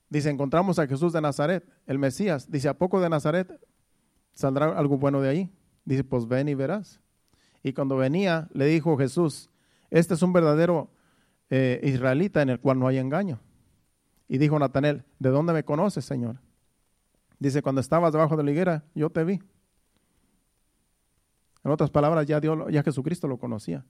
[0.09, 2.49] Dice, encontramos a Jesús de Nazaret, el Mesías.
[2.51, 3.49] Dice, ¿a poco de Nazaret
[4.33, 5.51] saldrá algo bueno de ahí?
[5.85, 6.99] Dice, pues ven y verás.
[7.63, 9.50] Y cuando venía, le dijo Jesús,
[9.91, 10.89] este es un verdadero
[11.49, 13.39] eh, israelita en el cual no hay engaño.
[14.27, 16.37] Y dijo Natanel, ¿de dónde me conoces, Señor?
[17.37, 19.41] Dice, cuando estabas debajo de la higuera, yo te vi.
[21.63, 23.85] En otras palabras, ya, Dios, ya Jesucristo lo conocía.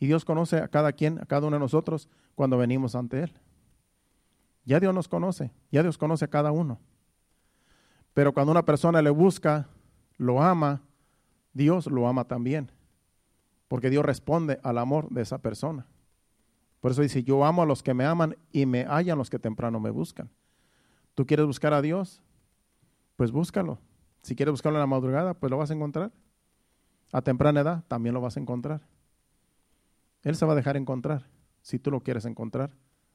[0.00, 3.32] Y Dios conoce a cada quien, a cada uno de nosotros, cuando venimos ante Él.
[4.64, 6.80] Ya Dios nos conoce, ya Dios conoce a cada uno.
[8.14, 9.68] Pero cuando una persona le busca,
[10.16, 10.82] lo ama,
[11.52, 12.70] Dios lo ama también.
[13.68, 15.86] Porque Dios responde al amor de esa persona.
[16.80, 19.38] Por eso dice, yo amo a los que me aman y me hallan los que
[19.38, 20.30] temprano me buscan.
[21.14, 22.20] ¿Tú quieres buscar a Dios?
[23.16, 23.78] Pues búscalo.
[24.22, 26.12] Si quieres buscarlo en la madrugada, pues lo vas a encontrar.
[27.12, 28.82] A temprana edad también lo vas a encontrar.
[30.22, 31.26] Él se va a dejar encontrar.
[31.62, 32.70] Si tú lo quieres encontrar,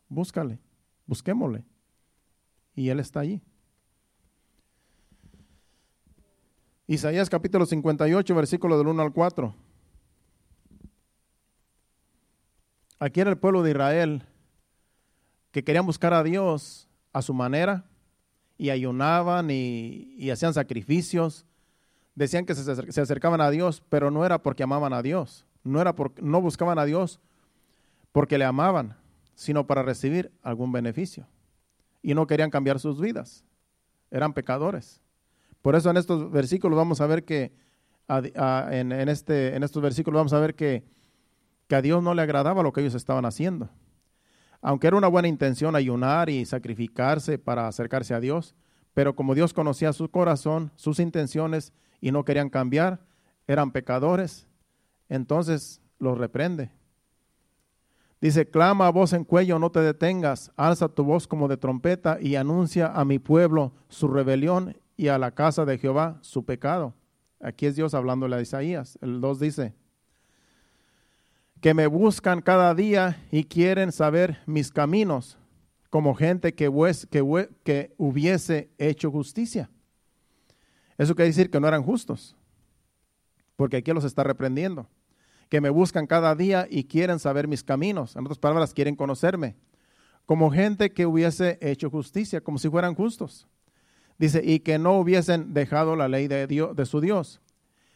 [0.07, 0.59] búscale,
[1.05, 1.65] busquémosle.
[2.75, 3.41] Y Él está allí.
[6.87, 9.53] Isaías capítulo 58, versículo del 1 al 4.
[12.99, 14.23] Aquí era el pueblo de Israel
[15.51, 17.85] que querían buscar a Dios a su manera
[18.57, 21.45] y ayunaban y, hacían sacrificios.
[22.13, 25.45] Decían que se, acercaban a Dios, pero no era porque amaban a Dios.
[25.63, 27.21] No, era por, no buscaban a Dios
[28.11, 28.97] porque le amaban,
[29.33, 31.25] sino para recibir algún beneficio.
[32.01, 33.45] Y no querían cambiar sus vidas.
[34.11, 35.01] Eran pecadores.
[35.61, 37.53] Por eso en estos versículos vamos a ver que,
[38.09, 40.83] este, en estos versículos vamos a ver que,
[41.69, 43.69] que a Dios no le agradaba lo que ellos estaban haciendo.
[44.59, 48.55] Aunque era una buena intención ayunar y sacrificarse para acercarse a Dios,
[48.95, 53.01] pero como Dios conocía su corazón, sus intenciones y no querían cambiar,
[53.47, 54.47] eran pecadores,
[55.09, 56.71] entonces los reprende.
[58.19, 62.17] Dice, clama a voz en cuello, no te detengas, alza tu voz como de trompeta
[62.19, 66.95] y anuncia a mi pueblo su rebelión y a la casa de Jehová su pecado.
[67.39, 68.97] Aquí es Dios hablándole a Isaías.
[69.01, 69.75] El 2 dice,
[71.61, 75.37] que me buscan cada día y quieren saber mis caminos,
[75.89, 79.69] como gente que, hubiese hecho justicia.
[80.97, 82.35] Eso quiere decir que no eran justos,
[83.55, 84.87] porque aquí los está reprendiendo.
[85.49, 88.15] Que me buscan cada día y quieren saber mis caminos.
[88.15, 89.55] En otras palabras, quieren conocerme.
[90.27, 93.47] Como gente que hubiese hecho justicia, como si fueran justos.
[94.19, 97.41] Dice, y que no hubiesen dejado la ley de, Dios, de su Dios.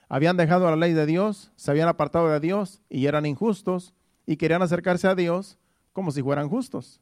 [0.09, 3.93] Habían dejado la ley de Dios, se habían apartado de Dios y eran injustos
[4.25, 5.57] y querían acercarse a Dios
[5.91, 7.01] como si fueran justos.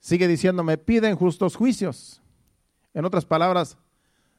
[0.00, 2.20] Sigue diciendo, me piden justos juicios.
[2.94, 3.78] En otras palabras,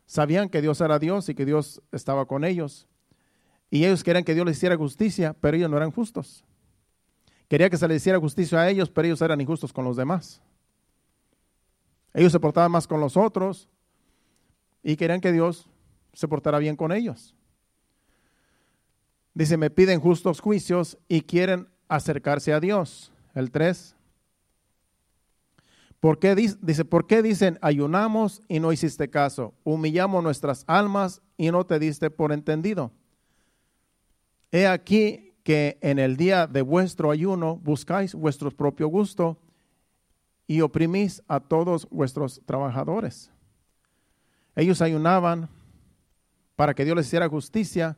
[0.05, 2.87] sabían que Dios era Dios y que Dios estaba con ellos.
[3.69, 6.43] Y ellos querían que Dios les hiciera justicia, pero ellos no eran justos.
[7.47, 10.41] Quería que se les hiciera justicia a ellos, pero ellos eran injustos con los demás.
[12.13, 13.67] Ellos se portaban más con los otros
[14.83, 15.67] y querían que Dios
[16.13, 17.35] se portara bien con ellos.
[19.33, 23.11] Dice, me piden justos juicios y quieren acercarse a Dios.
[23.33, 23.95] El 3.
[25.99, 29.53] ¿Por qué, dice, ¿por qué dicen ayunamos y no hiciste caso?
[29.63, 32.91] Humillamos nuestras almas y no te diste por entendido.
[34.51, 39.37] He aquí que en el día de vuestro ayuno buscáis vuestro propio gusto
[40.45, 43.31] y oprimís a todos vuestros trabajadores.
[44.55, 45.49] Ellos ayunaban
[46.63, 47.97] para que Dios les hiciera justicia,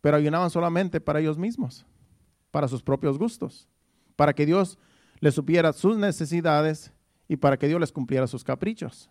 [0.00, 1.84] pero ayunaban solamente para ellos mismos,
[2.50, 3.68] para sus propios gustos,
[4.16, 4.78] para que Dios
[5.20, 6.90] les supiera sus necesidades
[7.28, 9.10] y para que Dios les cumpliera sus caprichos.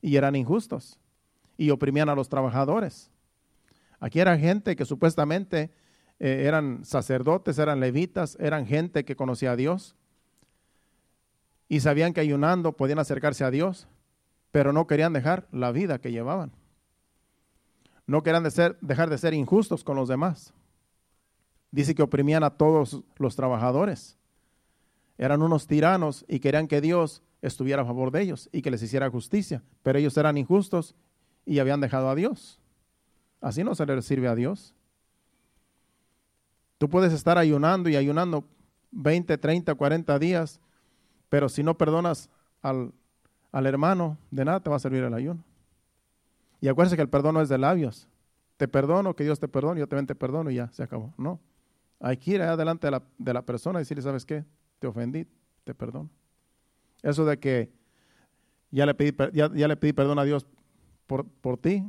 [0.00, 1.00] Y eran injustos
[1.56, 3.10] y oprimían a los trabajadores.
[3.98, 5.72] Aquí era gente que supuestamente
[6.20, 9.96] eh, eran sacerdotes, eran levitas, eran gente que conocía a Dios
[11.68, 13.88] y sabían que ayunando podían acercarse a Dios,
[14.52, 16.52] pero no querían dejar la vida que llevaban.
[18.06, 18.44] No querían
[18.80, 20.52] dejar de ser injustos con los demás.
[21.70, 24.16] Dice que oprimían a todos los trabajadores.
[25.18, 28.82] Eran unos tiranos y querían que Dios estuviera a favor de ellos y que les
[28.82, 30.94] hiciera justicia, pero ellos eran injustos
[31.44, 32.60] y habían dejado a Dios.
[33.40, 34.74] Así no se le sirve a Dios.
[36.78, 38.44] Tú puedes estar ayunando y ayunando
[38.90, 40.60] 20, 30, 40 días,
[41.28, 42.28] pero si no perdonas
[42.62, 42.92] al,
[43.52, 45.42] al hermano, de nada te va a servir el ayuno.
[46.60, 48.08] Y acuérdense que el perdón no es de labios.
[48.56, 51.12] Te perdono, que Dios te perdone, yo también te perdono y ya, se acabó.
[51.18, 51.40] No.
[52.00, 54.44] Hay que ir allá delante de la, de la persona y decirle, ¿sabes qué?
[54.78, 55.26] Te ofendí,
[55.64, 56.10] te perdono.
[57.02, 57.72] Eso de que
[58.70, 60.46] ya le pedí, ya, ya le pedí perdón a Dios
[61.06, 61.84] por, por ti,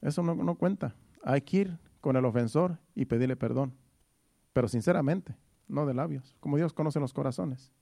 [0.00, 0.94] eso no, no cuenta.
[1.24, 3.74] Hay que ir con el ofensor y pedirle perdón.
[4.52, 5.36] Pero sinceramente,
[5.66, 7.72] no de labios, como Dios conoce los corazones.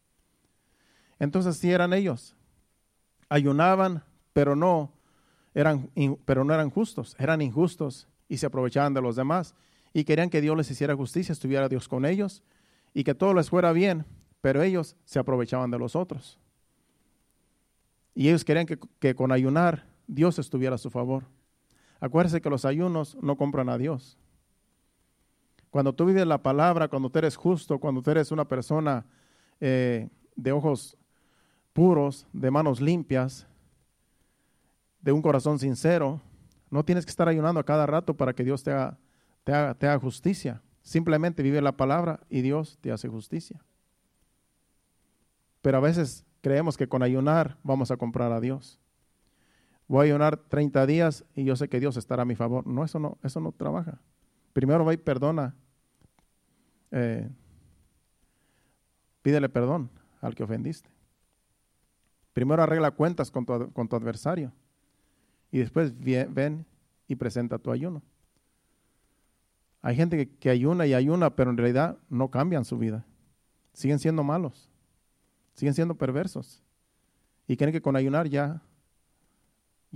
[1.19, 2.37] Entonces sí eran ellos.
[3.29, 4.03] Ayunaban,
[4.33, 4.93] pero no
[5.57, 5.91] eran,
[6.27, 9.55] pero no eran justos, eran injustos y se aprovechaban de los demás
[9.95, 12.43] y querían que Dios les hiciera justicia, estuviera Dios con ellos
[12.93, 14.05] y que todo les fuera bien,
[14.43, 16.39] pero ellos se aprovechaban de los otros.
[18.15, 21.25] Y ellos querían que, que con ayunar Dios estuviera a su favor.
[22.01, 24.19] Acuérdense que los ayunos no compran a Dios.
[25.71, 29.07] Cuando tú vives la palabra, cuando tú eres justo, cuando tú eres una persona
[29.59, 30.99] eh, de ojos
[31.73, 33.47] puros, de manos limpias,
[35.07, 36.21] de un corazón sincero,
[36.69, 38.99] no tienes que estar ayunando a cada rato para que Dios te haga,
[39.45, 40.61] te te justicia.
[40.83, 43.65] Simplemente vive la palabra y Dios te hace justicia.
[45.63, 48.79] Pero a veces creemos que con ayunar vamos a comprar a Dios
[49.89, 52.67] voy a ayunar 30 días y yo sé que Dios estará a mi favor.
[52.67, 54.01] No, eso no, eso no trabaja.
[54.53, 55.55] Primero va y perdona.
[56.91, 57.29] Eh,
[59.23, 59.91] pídele perdón
[60.21, 60.89] al que ofendiste.
[62.33, 64.53] Primero arregla cuentas con tu, con tu adversario.
[65.51, 66.67] Y después ven
[67.07, 68.03] y presenta tu ayuno.
[69.83, 73.07] Hay gente que, que ayuna y ayuna, pero en realidad no cambian su vida.
[73.73, 74.69] Siguen siendo malos.
[75.55, 76.63] Siguen siendo perversos.
[77.47, 78.63] Y creen que con ayunar ya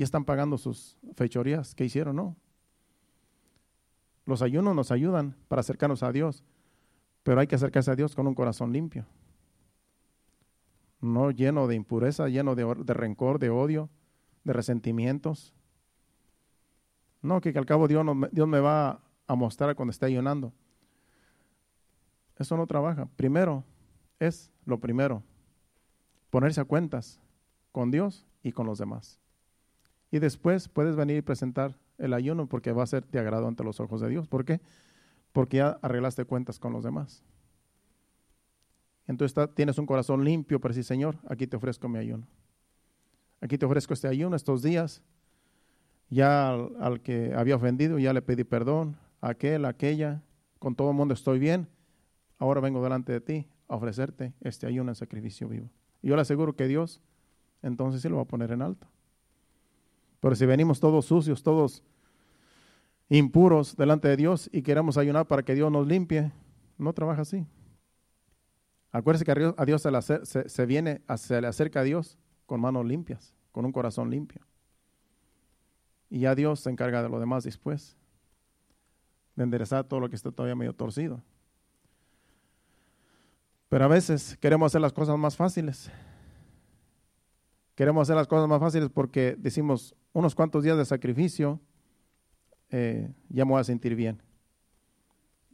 [0.01, 2.37] ya están pagando sus fechorías que hicieron, ¿no?
[4.25, 6.43] Los ayunos nos ayudan para acercarnos a Dios,
[7.23, 9.05] pero hay que acercarse a Dios con un corazón limpio,
[11.03, 13.91] no lleno de impureza, lleno de, rencor, de odio,
[14.45, 15.55] de resentimientos.
[17.23, 20.53] No, que, al cabo Dios, Dios me va a mostrar cuando esté ayunando.
[22.39, 23.07] Eso no trabaja.
[23.17, 23.65] Primero
[24.19, 25.23] es lo primero,
[26.31, 27.21] ponerse a cuentas
[27.73, 29.19] con Dios y con los demás.
[30.11, 33.65] Y después puedes venir y presentar el ayuno porque va a ser de agrado ante
[33.65, 34.27] los ojos de Dios.
[34.27, 34.61] ¿Por qué?
[35.33, 37.23] Porque ya arreglaste cuentas con los demás.
[39.07, 42.27] Entonces tienes un corazón limpio para decir, Señor, aquí te ofrezco mi ayuno.
[43.41, 45.03] Aquí te ofrezco este ayuno estos días.
[46.09, 48.97] Ya al, que había ofendido, ya le pedí perdón.
[49.21, 50.23] Aquel, aquella,
[50.59, 51.69] con todo el mundo estoy bien.
[52.39, 55.71] Ahora vengo delante de ti a ofrecerte este ayuno en sacrificio vivo.
[56.03, 57.01] Y yo le aseguro que Dios
[57.63, 58.87] entonces sí lo va a poner en alto.
[60.21, 61.83] Pero si venimos todos sucios, todos
[63.09, 66.33] impuros delante de Dios y queremos ayunar para que Dios nos limpie,
[66.79, 67.47] no trabaja así.
[68.93, 72.19] Acuérdese que a Dios se, viene, se le acerca a Dios
[72.51, 74.45] con manos limpias, con un corazón limpio.
[76.09, 77.97] Y ya Dios se encarga de lo demás después,
[79.37, 81.23] de enderezar todo lo que está todavía medio torcido.
[83.69, 85.93] Pero a veces queremos hacer las cosas más fáciles.
[87.77, 91.61] Queremos hacer las cosas más fáciles porque decimos, unos cuantos días de sacrificio,
[92.71, 94.21] eh, ya me voy a sentir bien.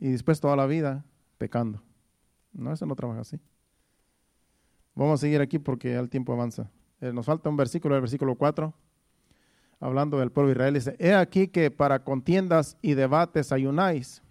[0.01, 1.05] Y después toda la vida
[1.37, 1.83] pecando.
[2.55, 3.39] No, eso no trabaja así.
[4.95, 6.71] Vamos a seguir aquí porque el tiempo avanza.
[7.01, 8.73] Eh, nos falta un versículo, el versículo 4,
[9.81, 10.75] hablando del pueblo de Israel.
[10.75, 14.23] Dice, he aquí que para contiendas y debates ayunáis,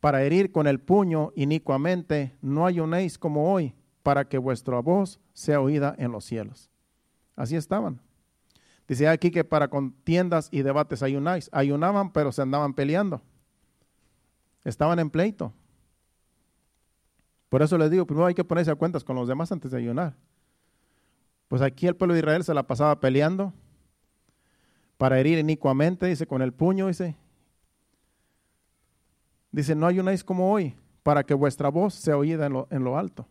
[0.00, 5.60] para herir con el puño inicuamente, no ayunéis como hoy, para que vuestra voz sea
[5.60, 6.70] oída en los cielos.
[7.36, 8.00] Así estaban.
[8.88, 11.50] Dice aquí que para contiendas y debates ayunáis.
[11.52, 13.20] Ayunaban, pero se andaban peleando.
[14.64, 15.52] Estaban en pleito.
[17.48, 19.78] Por eso les digo, primero hay que ponerse a cuentas con los demás antes de
[19.78, 20.16] ayunar.
[21.48, 23.52] Pues aquí el pueblo de Israel se la pasaba peleando
[24.98, 27.16] para herir inicuamente, dice, con el puño, dice.
[29.50, 33.26] Dice, no ayunéis como hoy, para que vuestra voz sea oída en lo, alto.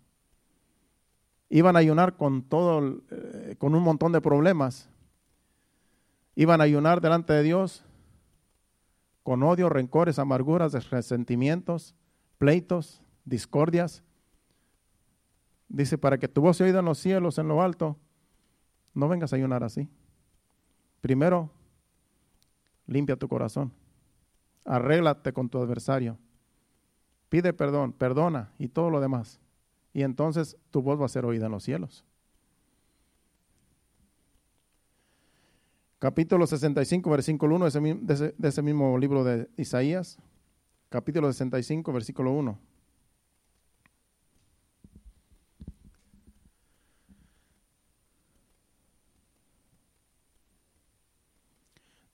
[1.49, 4.89] Iban a ayunar con todo, eh, con un montón de problemas.
[6.35, 7.83] Iban a ayunar delante de Dios
[9.23, 11.93] con odio, rencores, amarguras, resentimientos,
[12.37, 14.03] pleitos, discordias.
[15.67, 17.97] Dice, para que tu voz se oída en los cielos, en lo alto,
[18.97, 19.87] no vengas a ayunar así.
[21.01, 21.51] Primero,
[22.87, 23.71] limpia tu corazón.
[24.65, 26.17] Arréglate con tu adversario.
[27.29, 29.39] Pide perdón, perdona y todo lo demás.
[29.93, 32.03] Y entonces tu voz va a ser oída en los cielos.
[35.99, 40.19] capítulo 65, versículo 1 de ese, de ese, mismo libro de Isaías,
[40.89, 42.59] capítulo 65, versículo 1.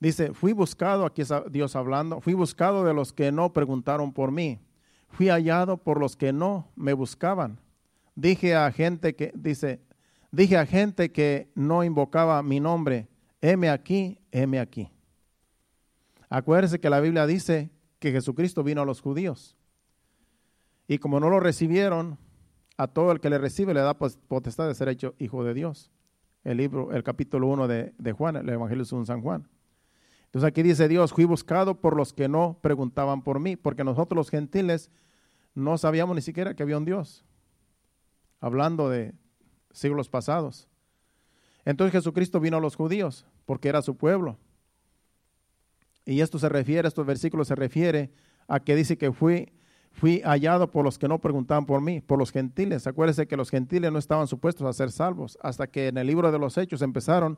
[0.04, 4.34] Dice, fui buscado, aquí está Dios hablando, fui buscado de los que no preguntaron por
[4.34, 4.60] mí,
[5.08, 7.58] fui hallado por los que no me buscaban.
[8.14, 9.80] Dije a gente que, dice,
[10.30, 13.08] dije a gente que no invocaba mi nombre,
[13.40, 14.92] heme aquí, heme aquí.
[16.28, 19.56] Acuérdense que la Biblia dice que Jesucristo vino a los judíos.
[20.86, 22.18] Y como no lo recibieron,
[22.76, 25.92] a todo el que le recibe le da potestad de ser hecho hijo de Dios.
[26.44, 29.48] El libro, el capítulo 1 de, de Juan, el Evangelio según San Juan.
[30.34, 34.18] Entonces aquí dice Dios, fui buscado por los que no preguntaban por mí, porque nosotros
[34.18, 34.90] los gentiles
[35.54, 37.24] no sabíamos ni siquiera que había un Dios,
[38.40, 39.14] hablando de
[39.72, 40.68] siglos pasados.
[41.66, 44.40] Entonces Jesucristo vino a los judíos porque era su pueblo.
[46.04, 48.12] Y esto se refiere, estos versículos se refiere
[48.48, 49.54] a que dice que fui,
[49.92, 52.88] fui hallado por los que no preguntaban por mí, por los gentiles.
[52.88, 56.32] Acuérdense que los gentiles no estaban supuestos a ser salvos, hasta que en el libro
[56.32, 57.38] de los Hechos empezaron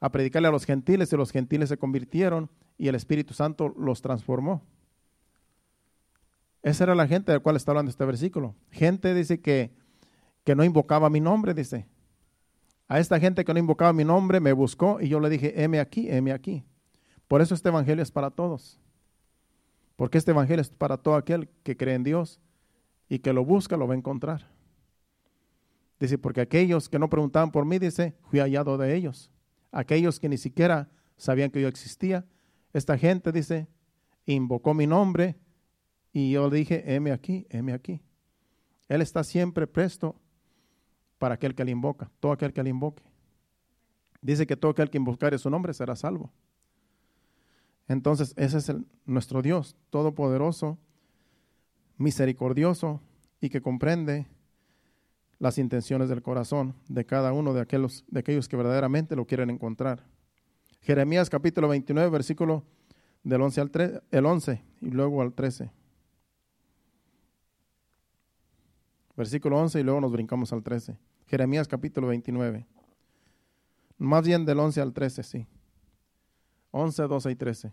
[0.00, 4.00] a predicarle a los gentiles y los gentiles se convirtieron y el Espíritu Santo los
[4.00, 4.62] transformó.
[6.62, 8.54] Esa era la gente de la cual está hablando este versículo.
[8.70, 9.72] Gente dice que,
[10.44, 11.86] que no invocaba mi nombre, dice.
[12.88, 15.78] A esta gente que no invocaba mi nombre me buscó y yo le dije, heme
[15.78, 16.64] aquí, heme aquí.
[17.28, 18.80] Por eso este evangelio es para todos.
[19.96, 22.40] Porque este evangelio es para todo aquel que cree en Dios
[23.08, 24.48] y que lo busca, lo va a encontrar.
[26.00, 29.30] Dice, porque aquellos que no preguntaban por mí, dice, fui hallado de ellos.
[29.72, 32.26] Aquellos que ni siquiera sabían que yo existía,
[32.72, 33.68] esta gente, dice,
[34.26, 35.36] invocó mi nombre
[36.12, 38.00] y yo le dije, heme aquí, heme aquí.
[38.88, 40.16] Él está siempre presto
[41.18, 43.02] para aquel que le invoca, todo aquel que le invoque.
[44.22, 46.32] Dice que todo aquel que invocare su nombre será salvo.
[47.88, 48.72] Entonces, ese es
[49.04, 50.78] nuestro Dios, todopoderoso,
[51.96, 53.00] misericordioso
[53.40, 54.26] y que comprende
[55.40, 59.50] las intenciones del corazón de cada uno de aquellos, de aquellos que verdaderamente lo quieren
[59.50, 60.04] encontrar.
[60.82, 62.62] Jeremías capítulo 29, versículo
[63.24, 65.72] del 11 al 3, el 11 y luego al 13.
[69.16, 70.98] Versículo 11 y luego nos brincamos al 13.
[71.26, 72.66] Jeremías capítulo 29.
[73.96, 75.46] Más bien del 11 al 13, sí.
[76.70, 77.72] 11, 12 y 13.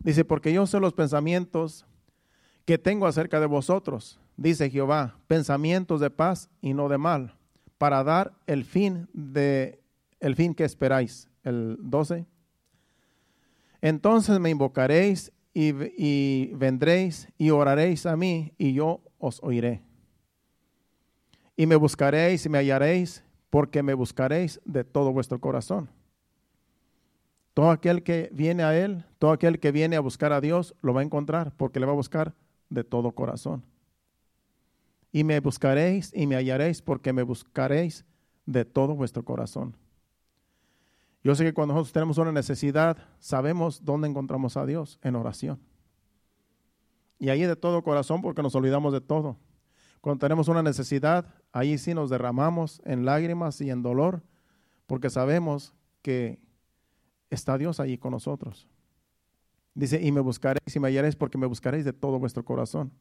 [0.00, 1.86] Dice, porque yo sé los pensamientos
[2.64, 7.34] que tengo acerca de vosotros, dice Jehová, pensamientos de paz y no de mal,
[7.78, 9.80] para dar el fin de
[10.20, 11.28] el fin que esperáis.
[11.42, 12.26] El 12.
[13.80, 19.86] Entonces me invocaréis y, y vendréis y oraréis a mí y yo os oiré
[21.56, 25.88] y me buscaréis y me hallaréis, porque me buscaréis de todo vuestro corazón.
[27.54, 30.92] Todo aquel que viene a Él, todo aquel que viene a buscar a Dios, lo
[30.92, 32.34] va a encontrar, porque le va a buscar
[32.68, 33.64] de todo corazón.
[35.12, 38.04] Y me buscaréis y me hallaréis, porque me buscaréis
[38.44, 39.76] de todo vuestro corazón.
[41.24, 45.58] Yo sé que cuando nosotros tenemos una necesidad, sabemos dónde encontramos a Dios, en oración.
[47.18, 49.36] Y ahí de todo corazón, porque nos olvidamos de todo.
[50.00, 54.22] Cuando tenemos una necesidad, ahí sí nos derramamos en lágrimas y en dolor,
[54.86, 56.38] porque sabemos que
[57.30, 58.68] está Dios allí con nosotros.
[59.74, 62.92] Dice, y me buscaréis y me hallaréis porque me buscaréis de todo vuestro corazón.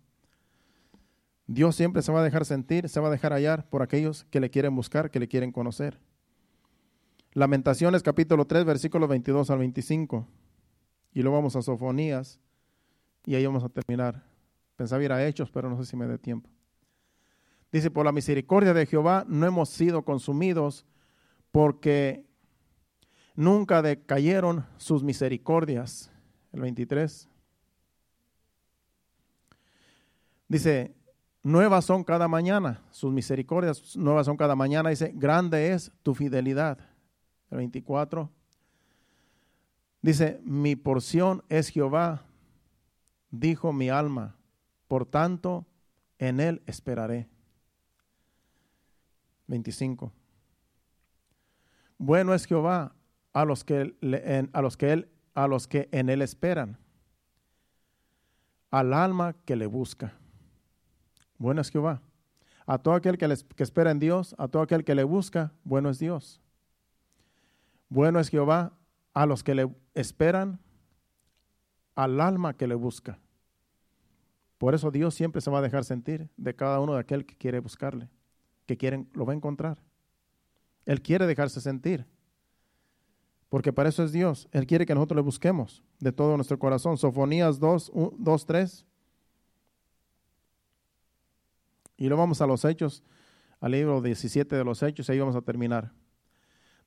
[1.48, 4.40] Dios siempre se va a dejar sentir, se va a dejar hallar por aquellos que
[4.40, 6.00] le quieren buscar, que le quieren conocer.
[7.34, 10.28] Lamentaciones capítulo 3, versículos 22 al 25.
[11.14, 12.40] Y luego vamos a Sofonías
[13.26, 14.24] y ahí vamos a terminar.
[14.76, 16.50] Pensaba ir a Hechos, pero no sé si me dé tiempo.
[17.72, 20.86] Dice, por la misericordia de Jehová no hemos sido consumidos
[21.52, 22.26] porque
[23.36, 26.10] nunca decayeron sus misericordias.
[26.54, 27.28] El 23.
[30.48, 30.96] Dice,
[31.46, 34.90] nuevas son cada mañana, sus misericordias nuevas son cada mañana.
[34.90, 36.78] Dice, grande es tu fidelidad.
[37.50, 38.30] El 24.
[40.02, 42.26] Dice, mi porción es Jehová
[43.40, 44.36] dijo mi alma,
[44.88, 45.66] por tanto,
[46.18, 47.28] en él esperaré.
[49.48, 50.12] 25.
[51.98, 52.96] Bueno es Jehová
[53.34, 53.96] a los que,
[54.54, 56.78] a los que, él, a los que en él esperan,
[58.72, 60.14] al alma que le busca.
[61.38, 62.02] Bueno es Jehová.
[62.66, 65.90] A todo aquel que, que espera en Dios, a todo aquel que le busca, bueno
[65.90, 66.42] es Dios.
[67.90, 68.74] Bueno es Jehová
[69.14, 70.60] a los que le esperan,
[71.96, 73.20] al alma que le busca.
[74.58, 77.36] Por eso Dios siempre se va a dejar sentir de cada uno de aquel que
[77.36, 78.10] quiere buscarle,
[78.66, 79.82] que quieren, lo va a encontrar.
[80.86, 82.06] Él quiere dejarse sentir.
[83.50, 84.48] Porque para eso es Dios.
[84.52, 86.98] Él quiere que nosotros le busquemos de todo nuestro corazón.
[86.98, 88.86] Sofonías 2, 2 3.
[91.98, 93.04] Y luego vamos a los hechos,
[93.60, 95.92] al libro 17 de los hechos, y ahí vamos a terminar.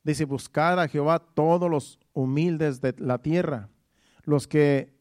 [0.03, 3.69] Dice, buscad a Jehová todos los humildes de la tierra,
[4.23, 4.97] los que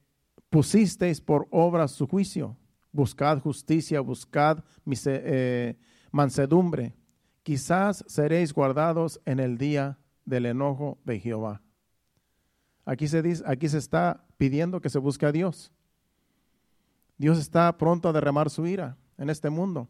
[0.51, 2.57] pusisteis por obra su juicio.
[2.91, 5.79] Buscad justicia, buscad eh,
[6.11, 6.97] mansedumbre.
[7.43, 11.63] Quizás seréis guardados en el día del enojo de Jehová.
[12.85, 15.73] Aquí se, dice, aquí se está pidiendo que se busque a Dios.
[17.19, 19.89] Dios está pronto a derramar su ira en este mundo.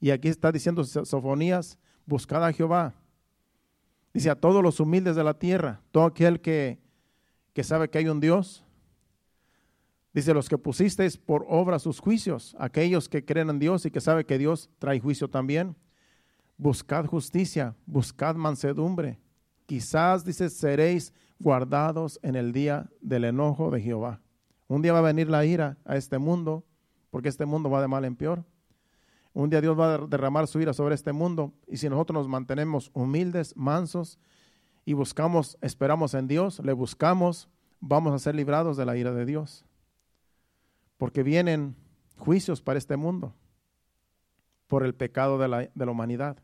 [0.00, 2.94] Y aquí está diciendo Sofonías, buscad a Jehová.
[4.14, 6.78] Dice a todos los humildes de la tierra, todo aquel que,
[7.52, 8.64] que sabe que hay un Dios,
[10.18, 14.00] Dice, los que pusisteis por obra sus juicios, aquellos que creen en Dios y que
[14.00, 15.76] saben que Dios trae juicio también.
[16.56, 19.20] Buscad justicia, buscad mansedumbre.
[19.66, 24.20] Quizás, dice, seréis guardados en el día del enojo de Jehová.
[24.66, 26.64] Un día va a venir la ira a este mundo,
[27.10, 28.44] porque este mundo va de mal en peor.
[29.38, 31.52] Un día Dios va a derramar su ira sobre este mundo.
[31.68, 34.18] Y si nosotros nos mantenemos humildes, mansos,
[34.84, 39.24] y buscamos, esperamos en Dios, le buscamos, vamos a ser librados de la ira de
[39.24, 39.64] Dios
[40.96, 41.76] porque vienen
[42.16, 43.32] juicios para este mundo
[44.66, 46.36] por el pecado de la, de la, humanidad.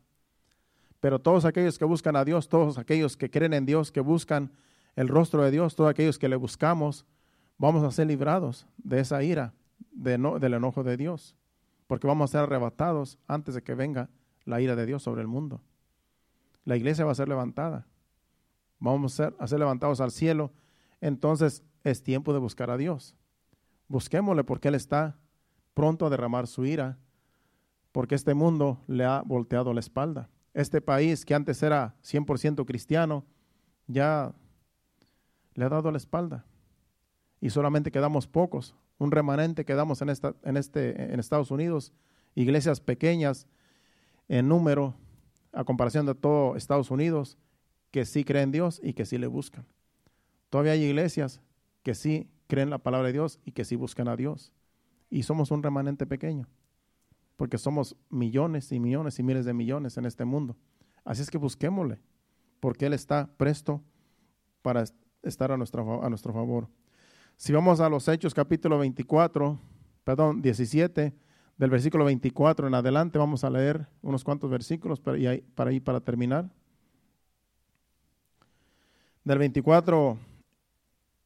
[1.01, 4.53] Pero todos aquellos que buscan a Dios, todos aquellos que creen en Dios, que buscan
[4.95, 7.07] el rostro de Dios, todos aquellos que le buscamos,
[7.59, 9.53] vamos a ser librados de esa ira,
[9.91, 11.35] de no, del enojo de Dios,
[11.87, 14.11] porque vamos a ser arrebatados antes de que venga
[14.45, 15.61] la ira de Dios sobre el mundo.
[16.65, 17.87] La iglesia va a ser levantada,
[18.79, 20.53] vamos a ser, a ser levantados al cielo,
[21.01, 23.17] entonces es tiempo de buscar a Dios.
[23.89, 25.19] Busquémosle porque Él está
[25.75, 26.99] pronto a derramar su ira,
[27.93, 30.31] porque este mundo le ha volteado la espalda.
[30.55, 33.25] Este país que antes era 100% cristiano,
[33.87, 34.33] ya
[35.55, 36.45] le ha dado la espalda.
[37.41, 41.93] Y solamente quedamos pocos, un remanente quedamos en, esta, en, este, en Estados Unidos,
[42.35, 43.47] iglesias pequeñas
[44.29, 44.95] en número,
[45.53, 47.39] a comparación de todo Estados Unidos,
[47.91, 49.67] que sí creen en Dios y que sí le buscan.
[50.51, 51.41] Todavía hay iglesias
[51.83, 54.53] que sí creen la palabra de Dios y que sí buscan a Dios.
[55.11, 56.49] Y somos un remanente pequeño,
[57.37, 60.57] porque somos millones y millones y miles de millones en este mundo.
[61.05, 62.01] Así es que busquémosle,
[62.61, 63.83] porque Él está presto
[64.63, 64.85] para
[65.23, 66.69] estar a nuestro, a nuestro favor.
[67.37, 69.59] Si vamos a los Hechos capítulo 24,
[70.05, 71.13] perdón, 17,
[71.57, 75.19] del versículo 24 en adelante, vamos a leer unos cuantos versículos para,
[75.55, 76.49] para ir para terminar.
[79.25, 80.17] Del 24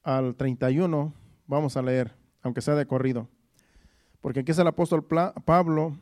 [0.02, 1.12] al 31,
[1.46, 3.28] vamos a leer, aunque sea de corrido.
[4.20, 5.96] Porque aquí es el apóstol Pablo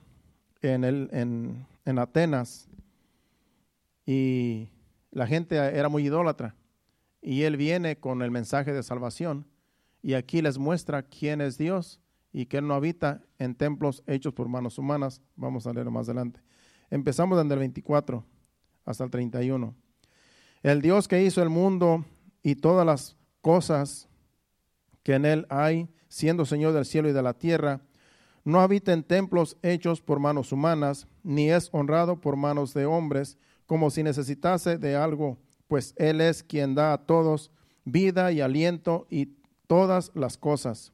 [0.62, 2.68] en, el, en, en Atenas
[4.06, 4.68] y
[5.10, 6.54] la gente era muy idólatra.
[7.20, 9.46] Y él viene con el mensaje de salvación
[10.06, 11.98] y aquí les muestra quién es Dios
[12.32, 15.20] y que él no habita en templos hechos por manos humanas.
[15.34, 16.38] Vamos a leer más adelante.
[16.90, 18.24] Empezamos desde el 24
[18.84, 19.74] hasta el 31.
[20.62, 22.04] El Dios que hizo el mundo
[22.40, 24.08] y todas las cosas
[25.02, 27.80] que en él hay, siendo Señor del cielo y de la tierra,
[28.44, 33.38] no habita en templos hechos por manos humanas, ni es honrado por manos de hombres,
[33.66, 35.36] como si necesitase de algo,
[35.66, 37.50] pues Él es quien da a todos
[37.86, 39.26] vida y aliento y
[39.66, 40.92] todas las cosas.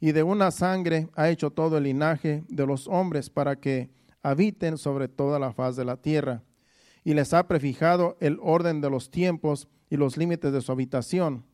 [0.00, 3.90] Y de una sangre ha hecho todo el linaje de los hombres para que
[4.22, 6.42] habiten sobre toda la faz de la tierra.
[7.04, 11.44] Y les ha prefijado el orden de los tiempos y los límites de su habitación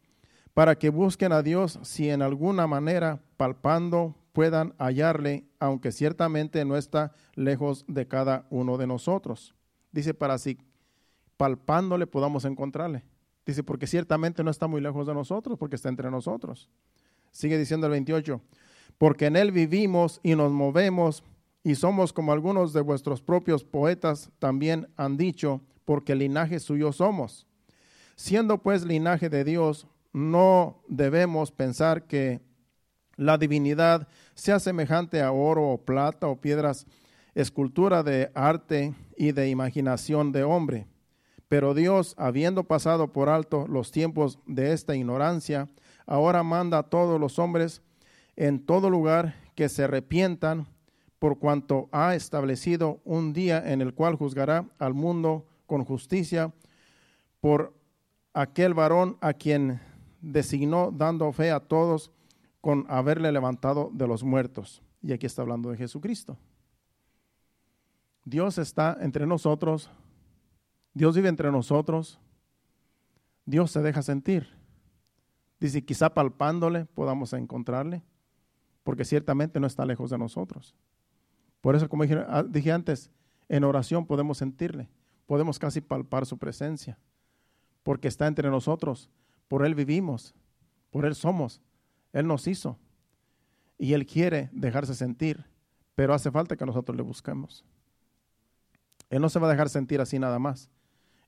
[0.56, 6.78] para que busquen a Dios si en alguna manera palpando puedan hallarle, aunque ciertamente no
[6.78, 9.54] está lejos de cada uno de nosotros.
[9.92, 10.56] Dice, para si
[11.36, 13.04] palpándole podamos encontrarle.
[13.46, 16.68] Dice, porque ciertamente no está muy lejos de nosotros, porque está entre nosotros.
[17.30, 18.40] Sigue diciendo el 28,
[18.98, 21.22] porque en él vivimos y nos movemos
[21.62, 27.46] y somos como algunos de vuestros propios poetas también han dicho, porque linaje suyo somos.
[28.16, 32.40] Siendo pues linaje de Dios, no debemos pensar que
[33.16, 36.86] la divinidad sea semejante a oro o plata o piedras,
[37.34, 40.86] escultura de arte y de imaginación de hombre.
[41.48, 45.68] Pero Dios, habiendo pasado por alto los tiempos de esta ignorancia,
[46.06, 47.82] ahora manda a todos los hombres
[48.34, 50.66] en todo lugar que se arrepientan,
[51.18, 56.52] por cuanto ha establecido un día en el cual juzgará al mundo con justicia
[57.40, 57.74] por
[58.34, 59.80] aquel varón a quien
[60.20, 62.12] designó dando fe a todos
[62.60, 64.82] con haberle levantado de los muertos.
[65.02, 66.36] Y aquí está hablando de Jesucristo.
[68.24, 69.88] Dios está entre nosotros,
[70.96, 72.18] Dios vive entre nosotros,
[73.44, 74.48] Dios se deja sentir.
[75.60, 78.02] Dice, quizá palpándole podamos encontrarle,
[78.82, 80.74] porque ciertamente no está lejos de nosotros.
[81.60, 83.10] Por eso, como dije, ah, dije antes,
[83.50, 84.88] en oración podemos sentirle,
[85.26, 86.98] podemos casi palpar su presencia,
[87.82, 89.10] porque está entre nosotros,
[89.48, 90.34] por Él vivimos,
[90.90, 91.60] por Él somos,
[92.14, 92.78] él nos hizo
[93.76, 95.44] y Él quiere dejarse sentir,
[95.94, 97.66] pero hace falta que nosotros le busquemos.
[99.10, 100.70] Él no se va a dejar sentir así nada más.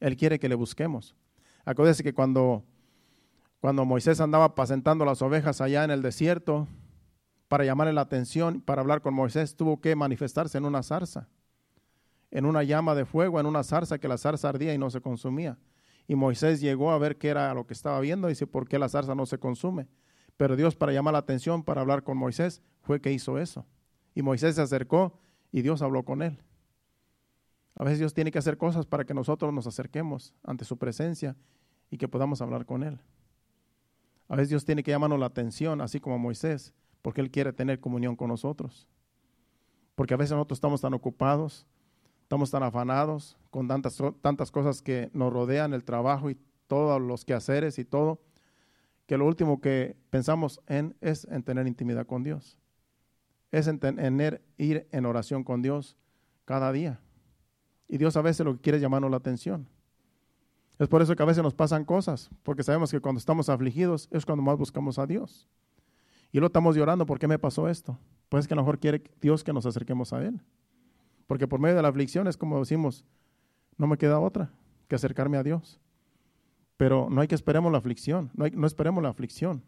[0.00, 1.14] Él quiere que le busquemos.
[1.64, 2.64] Acuérdese que cuando,
[3.60, 6.66] cuando Moisés andaba apacentando las ovejas allá en el desierto,
[7.48, 11.28] para llamarle la atención, para hablar con Moisés, tuvo que manifestarse en una zarza,
[12.30, 15.00] en una llama de fuego, en una zarza que la zarza ardía y no se
[15.00, 15.58] consumía.
[16.06, 18.78] Y Moisés llegó a ver qué era lo que estaba viendo y dice, ¿por qué
[18.78, 19.88] la zarza no se consume?
[20.36, 23.66] Pero Dios para llamar la atención, para hablar con Moisés, fue que hizo eso.
[24.14, 25.18] Y Moisés se acercó
[25.52, 26.38] y Dios habló con él.
[27.78, 31.36] A veces Dios tiene que hacer cosas para que nosotros nos acerquemos ante su presencia
[31.90, 32.98] y que podamos hablar con Él.
[34.26, 37.78] A veces Dios tiene que llamarnos la atención, así como Moisés, porque Él quiere tener
[37.78, 38.88] comunión con nosotros.
[39.94, 41.68] Porque a veces nosotros estamos tan ocupados,
[42.22, 47.24] estamos tan afanados con tantas, tantas cosas que nos rodean, el trabajo y todos los
[47.24, 48.20] quehaceres y todo,
[49.06, 52.58] que lo último que pensamos en es en tener intimidad con Dios.
[53.52, 55.96] Es en tener, ir en oración con Dios
[56.44, 57.00] cada día.
[57.88, 59.66] Y Dios a veces lo que quiere es llamarnos la atención.
[60.78, 64.08] Es por eso que a veces nos pasan cosas, porque sabemos que cuando estamos afligidos
[64.12, 65.48] es cuando más buscamos a Dios.
[66.30, 67.98] Y lo estamos llorando, ¿por qué me pasó esto?
[68.28, 70.40] Pues que a lo mejor quiere Dios que nos acerquemos a Él.
[71.26, 73.04] Porque por medio de la aflicción es como decimos,
[73.76, 74.50] no me queda otra
[74.86, 75.80] que acercarme a Dios.
[76.76, 79.64] Pero no hay que esperemos la aflicción, no, hay, no esperemos la aflicción,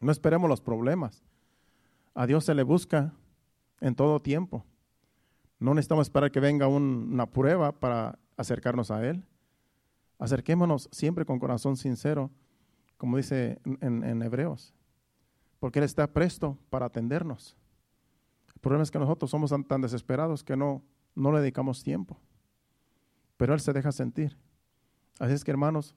[0.00, 1.24] no esperemos los problemas.
[2.14, 3.14] A Dios se le busca
[3.80, 4.64] en todo tiempo.
[5.58, 9.24] No necesitamos esperar que venga una prueba para acercarnos a Él.
[10.18, 12.30] Acerquémonos siempre con corazón sincero,
[12.96, 14.74] como dice en, Hebreos,
[15.58, 17.56] porque Él está presto para atendernos.
[18.54, 20.82] El problema es que nosotros somos tan, tan desesperados que no,
[21.14, 22.18] no le dedicamos tiempo,
[23.36, 24.38] pero Él se deja sentir.
[25.18, 25.94] Así es que hermanos,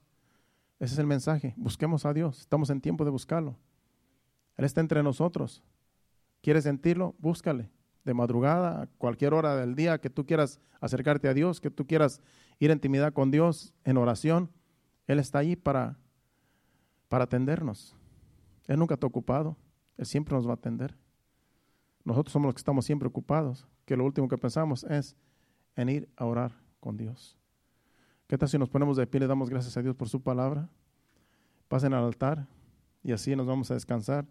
[0.78, 1.54] ese es el mensaje.
[1.58, 2.40] Busquemos a Dios.
[2.40, 3.56] Estamos en tiempo de buscarlo.
[4.56, 5.62] Él está entre nosotros.
[6.42, 7.14] ¿Quieres sentirlo?
[7.18, 7.70] Búscale.
[8.04, 11.86] De madrugada, a cualquier hora del día que tú quieras acercarte a Dios, que tú
[11.86, 12.20] quieras
[12.58, 14.50] ir en intimidad con Dios en oración,
[15.06, 15.98] Él está ahí para,
[17.08, 17.94] para atendernos.
[18.66, 19.56] Él nunca está ocupado.
[19.96, 20.96] Él siempre nos va a atender.
[22.04, 25.16] Nosotros somos los que estamos siempre ocupados, que lo último que pensamos es
[25.76, 27.36] en ir a orar con Dios.
[28.26, 30.22] ¿Qué tal si nos ponemos de pie y le damos gracias a Dios por su
[30.22, 30.70] palabra?
[31.68, 32.46] Pasen al altar
[33.02, 34.26] y así nos vamos a descansar,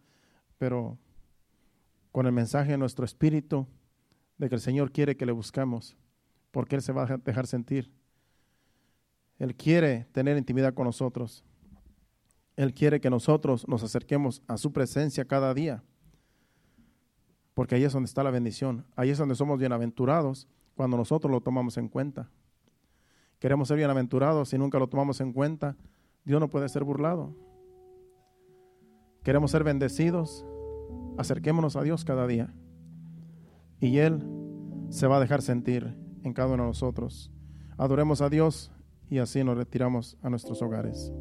[0.57, 0.97] pero
[2.11, 3.67] con el mensaje de nuestro espíritu
[4.37, 5.97] de que el Señor quiere que le buscamos,
[6.51, 7.91] porque Él se va a dejar sentir.
[9.37, 11.43] Él quiere tener intimidad con nosotros.
[12.55, 15.83] Él quiere que nosotros nos acerquemos a su presencia cada día,
[17.53, 21.41] porque ahí es donde está la bendición, ahí es donde somos bienaventurados cuando nosotros lo
[21.41, 22.29] tomamos en cuenta
[23.39, 25.75] queremos ser bienaventurados y nunca lo tomamos en cuenta,
[26.25, 27.33] Dios no puede ser burlado.
[29.23, 30.45] Queremos ser bendecidos,
[31.19, 32.53] acerquémonos a Dios cada día
[33.81, 34.25] y Él
[34.89, 37.31] se va a dejar sentir en cada uno de nosotros.
[37.77, 38.71] Adoremos a Dios
[39.09, 41.11] y así nos retiramos a nuestros hogares.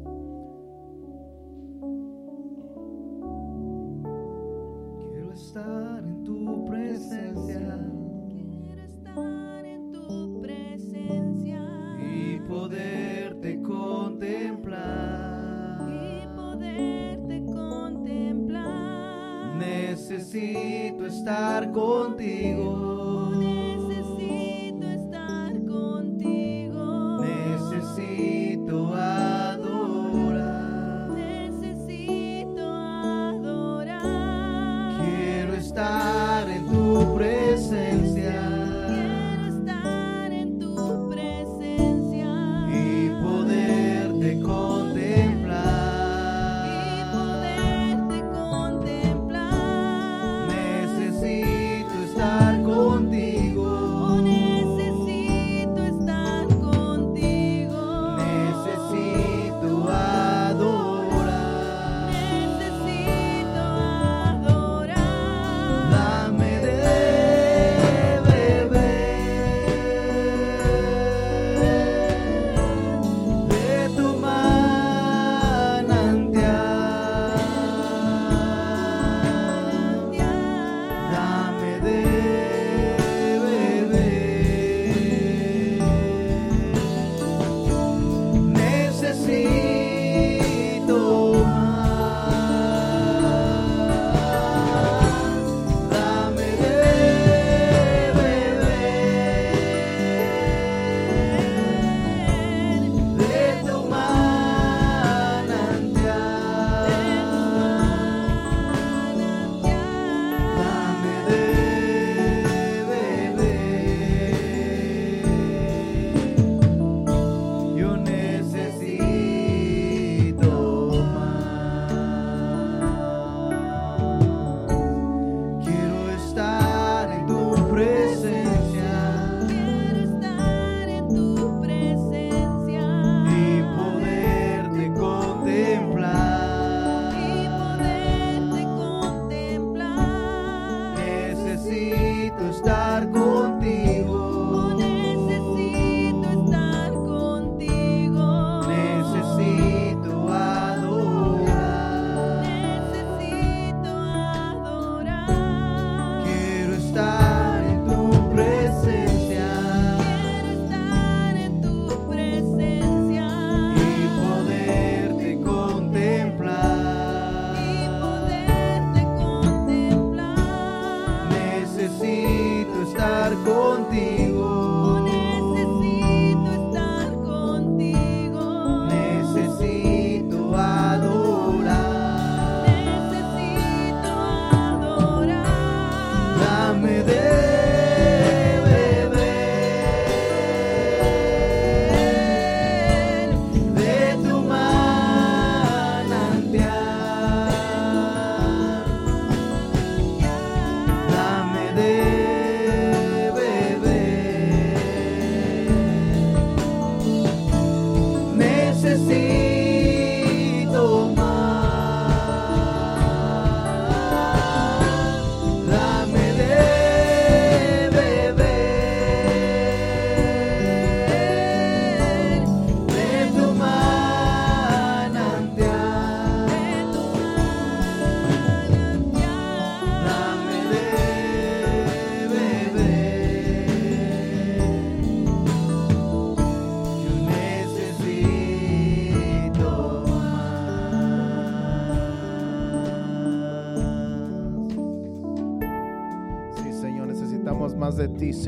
[20.29, 22.88] necesito estar contigo.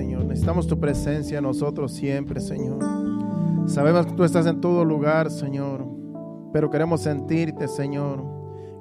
[0.02, 0.26] Señor.
[0.26, 2.80] Necesitamos tu presencia en nosotros siempre, Señor.
[3.68, 5.86] Sabemos que tú estás en todo lugar, Señor,
[6.52, 8.24] pero queremos sentirte, Señor.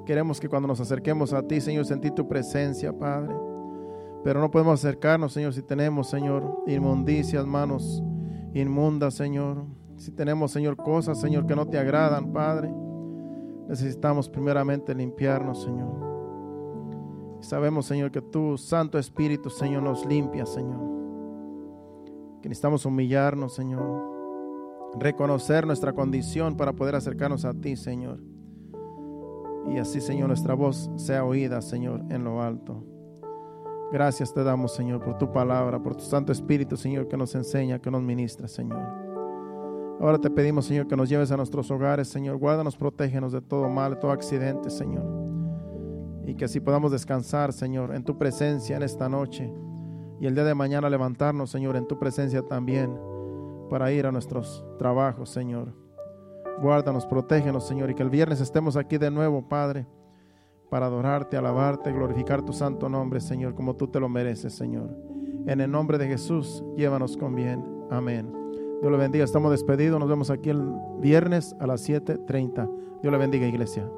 [0.07, 3.35] Queremos que cuando nos acerquemos a ti, Señor, sentir tu presencia, Padre.
[4.23, 8.01] Pero no podemos acercarnos, Señor, si tenemos, Señor, inmundicias, manos
[8.55, 9.65] inmundas, Señor.
[9.97, 12.73] Si tenemos, Señor, cosas, Señor, que no te agradan, Padre.
[13.69, 17.41] Necesitamos primeramente limpiarnos, Señor.
[17.41, 20.90] Sabemos, Señor, que tu Santo Espíritu, Señor, nos limpia, Señor.
[22.41, 24.09] Que necesitamos humillarnos, Señor.
[24.99, 28.19] Reconocer nuestra condición para poder acercarnos a ti, Señor.
[29.67, 32.83] Y así, Señor, nuestra voz sea oída, Señor, en lo alto.
[33.91, 37.79] Gracias te damos, Señor, por tu palabra, por tu Santo Espíritu, Señor, que nos enseña,
[37.79, 38.81] que nos ministra, Señor.
[39.99, 42.37] Ahora te pedimos, Señor, que nos lleves a nuestros hogares, Señor.
[42.37, 45.21] Guárdanos, protégenos de todo mal, de todo accidente, Señor
[46.25, 49.51] y que así podamos descansar, Señor, en tu presencia en esta noche
[50.21, 52.95] y el día de mañana levantarnos, Señor, en tu presencia también
[53.71, 55.73] para ir a nuestros trabajos, Señor.
[56.61, 59.87] Guárdanos, protégenos, Señor, y que el viernes estemos aquí de nuevo, Padre,
[60.69, 64.95] para adorarte, alabarte, glorificar tu santo nombre, Señor, como tú te lo mereces, Señor.
[65.47, 67.65] En el nombre de Jesús, llévanos con bien.
[67.89, 68.31] Amén.
[68.79, 69.23] Dios le bendiga.
[69.23, 69.99] Estamos despedidos.
[69.99, 72.69] Nos vemos aquí el viernes a las 7:30.
[73.01, 73.89] Dios le bendiga, iglesia.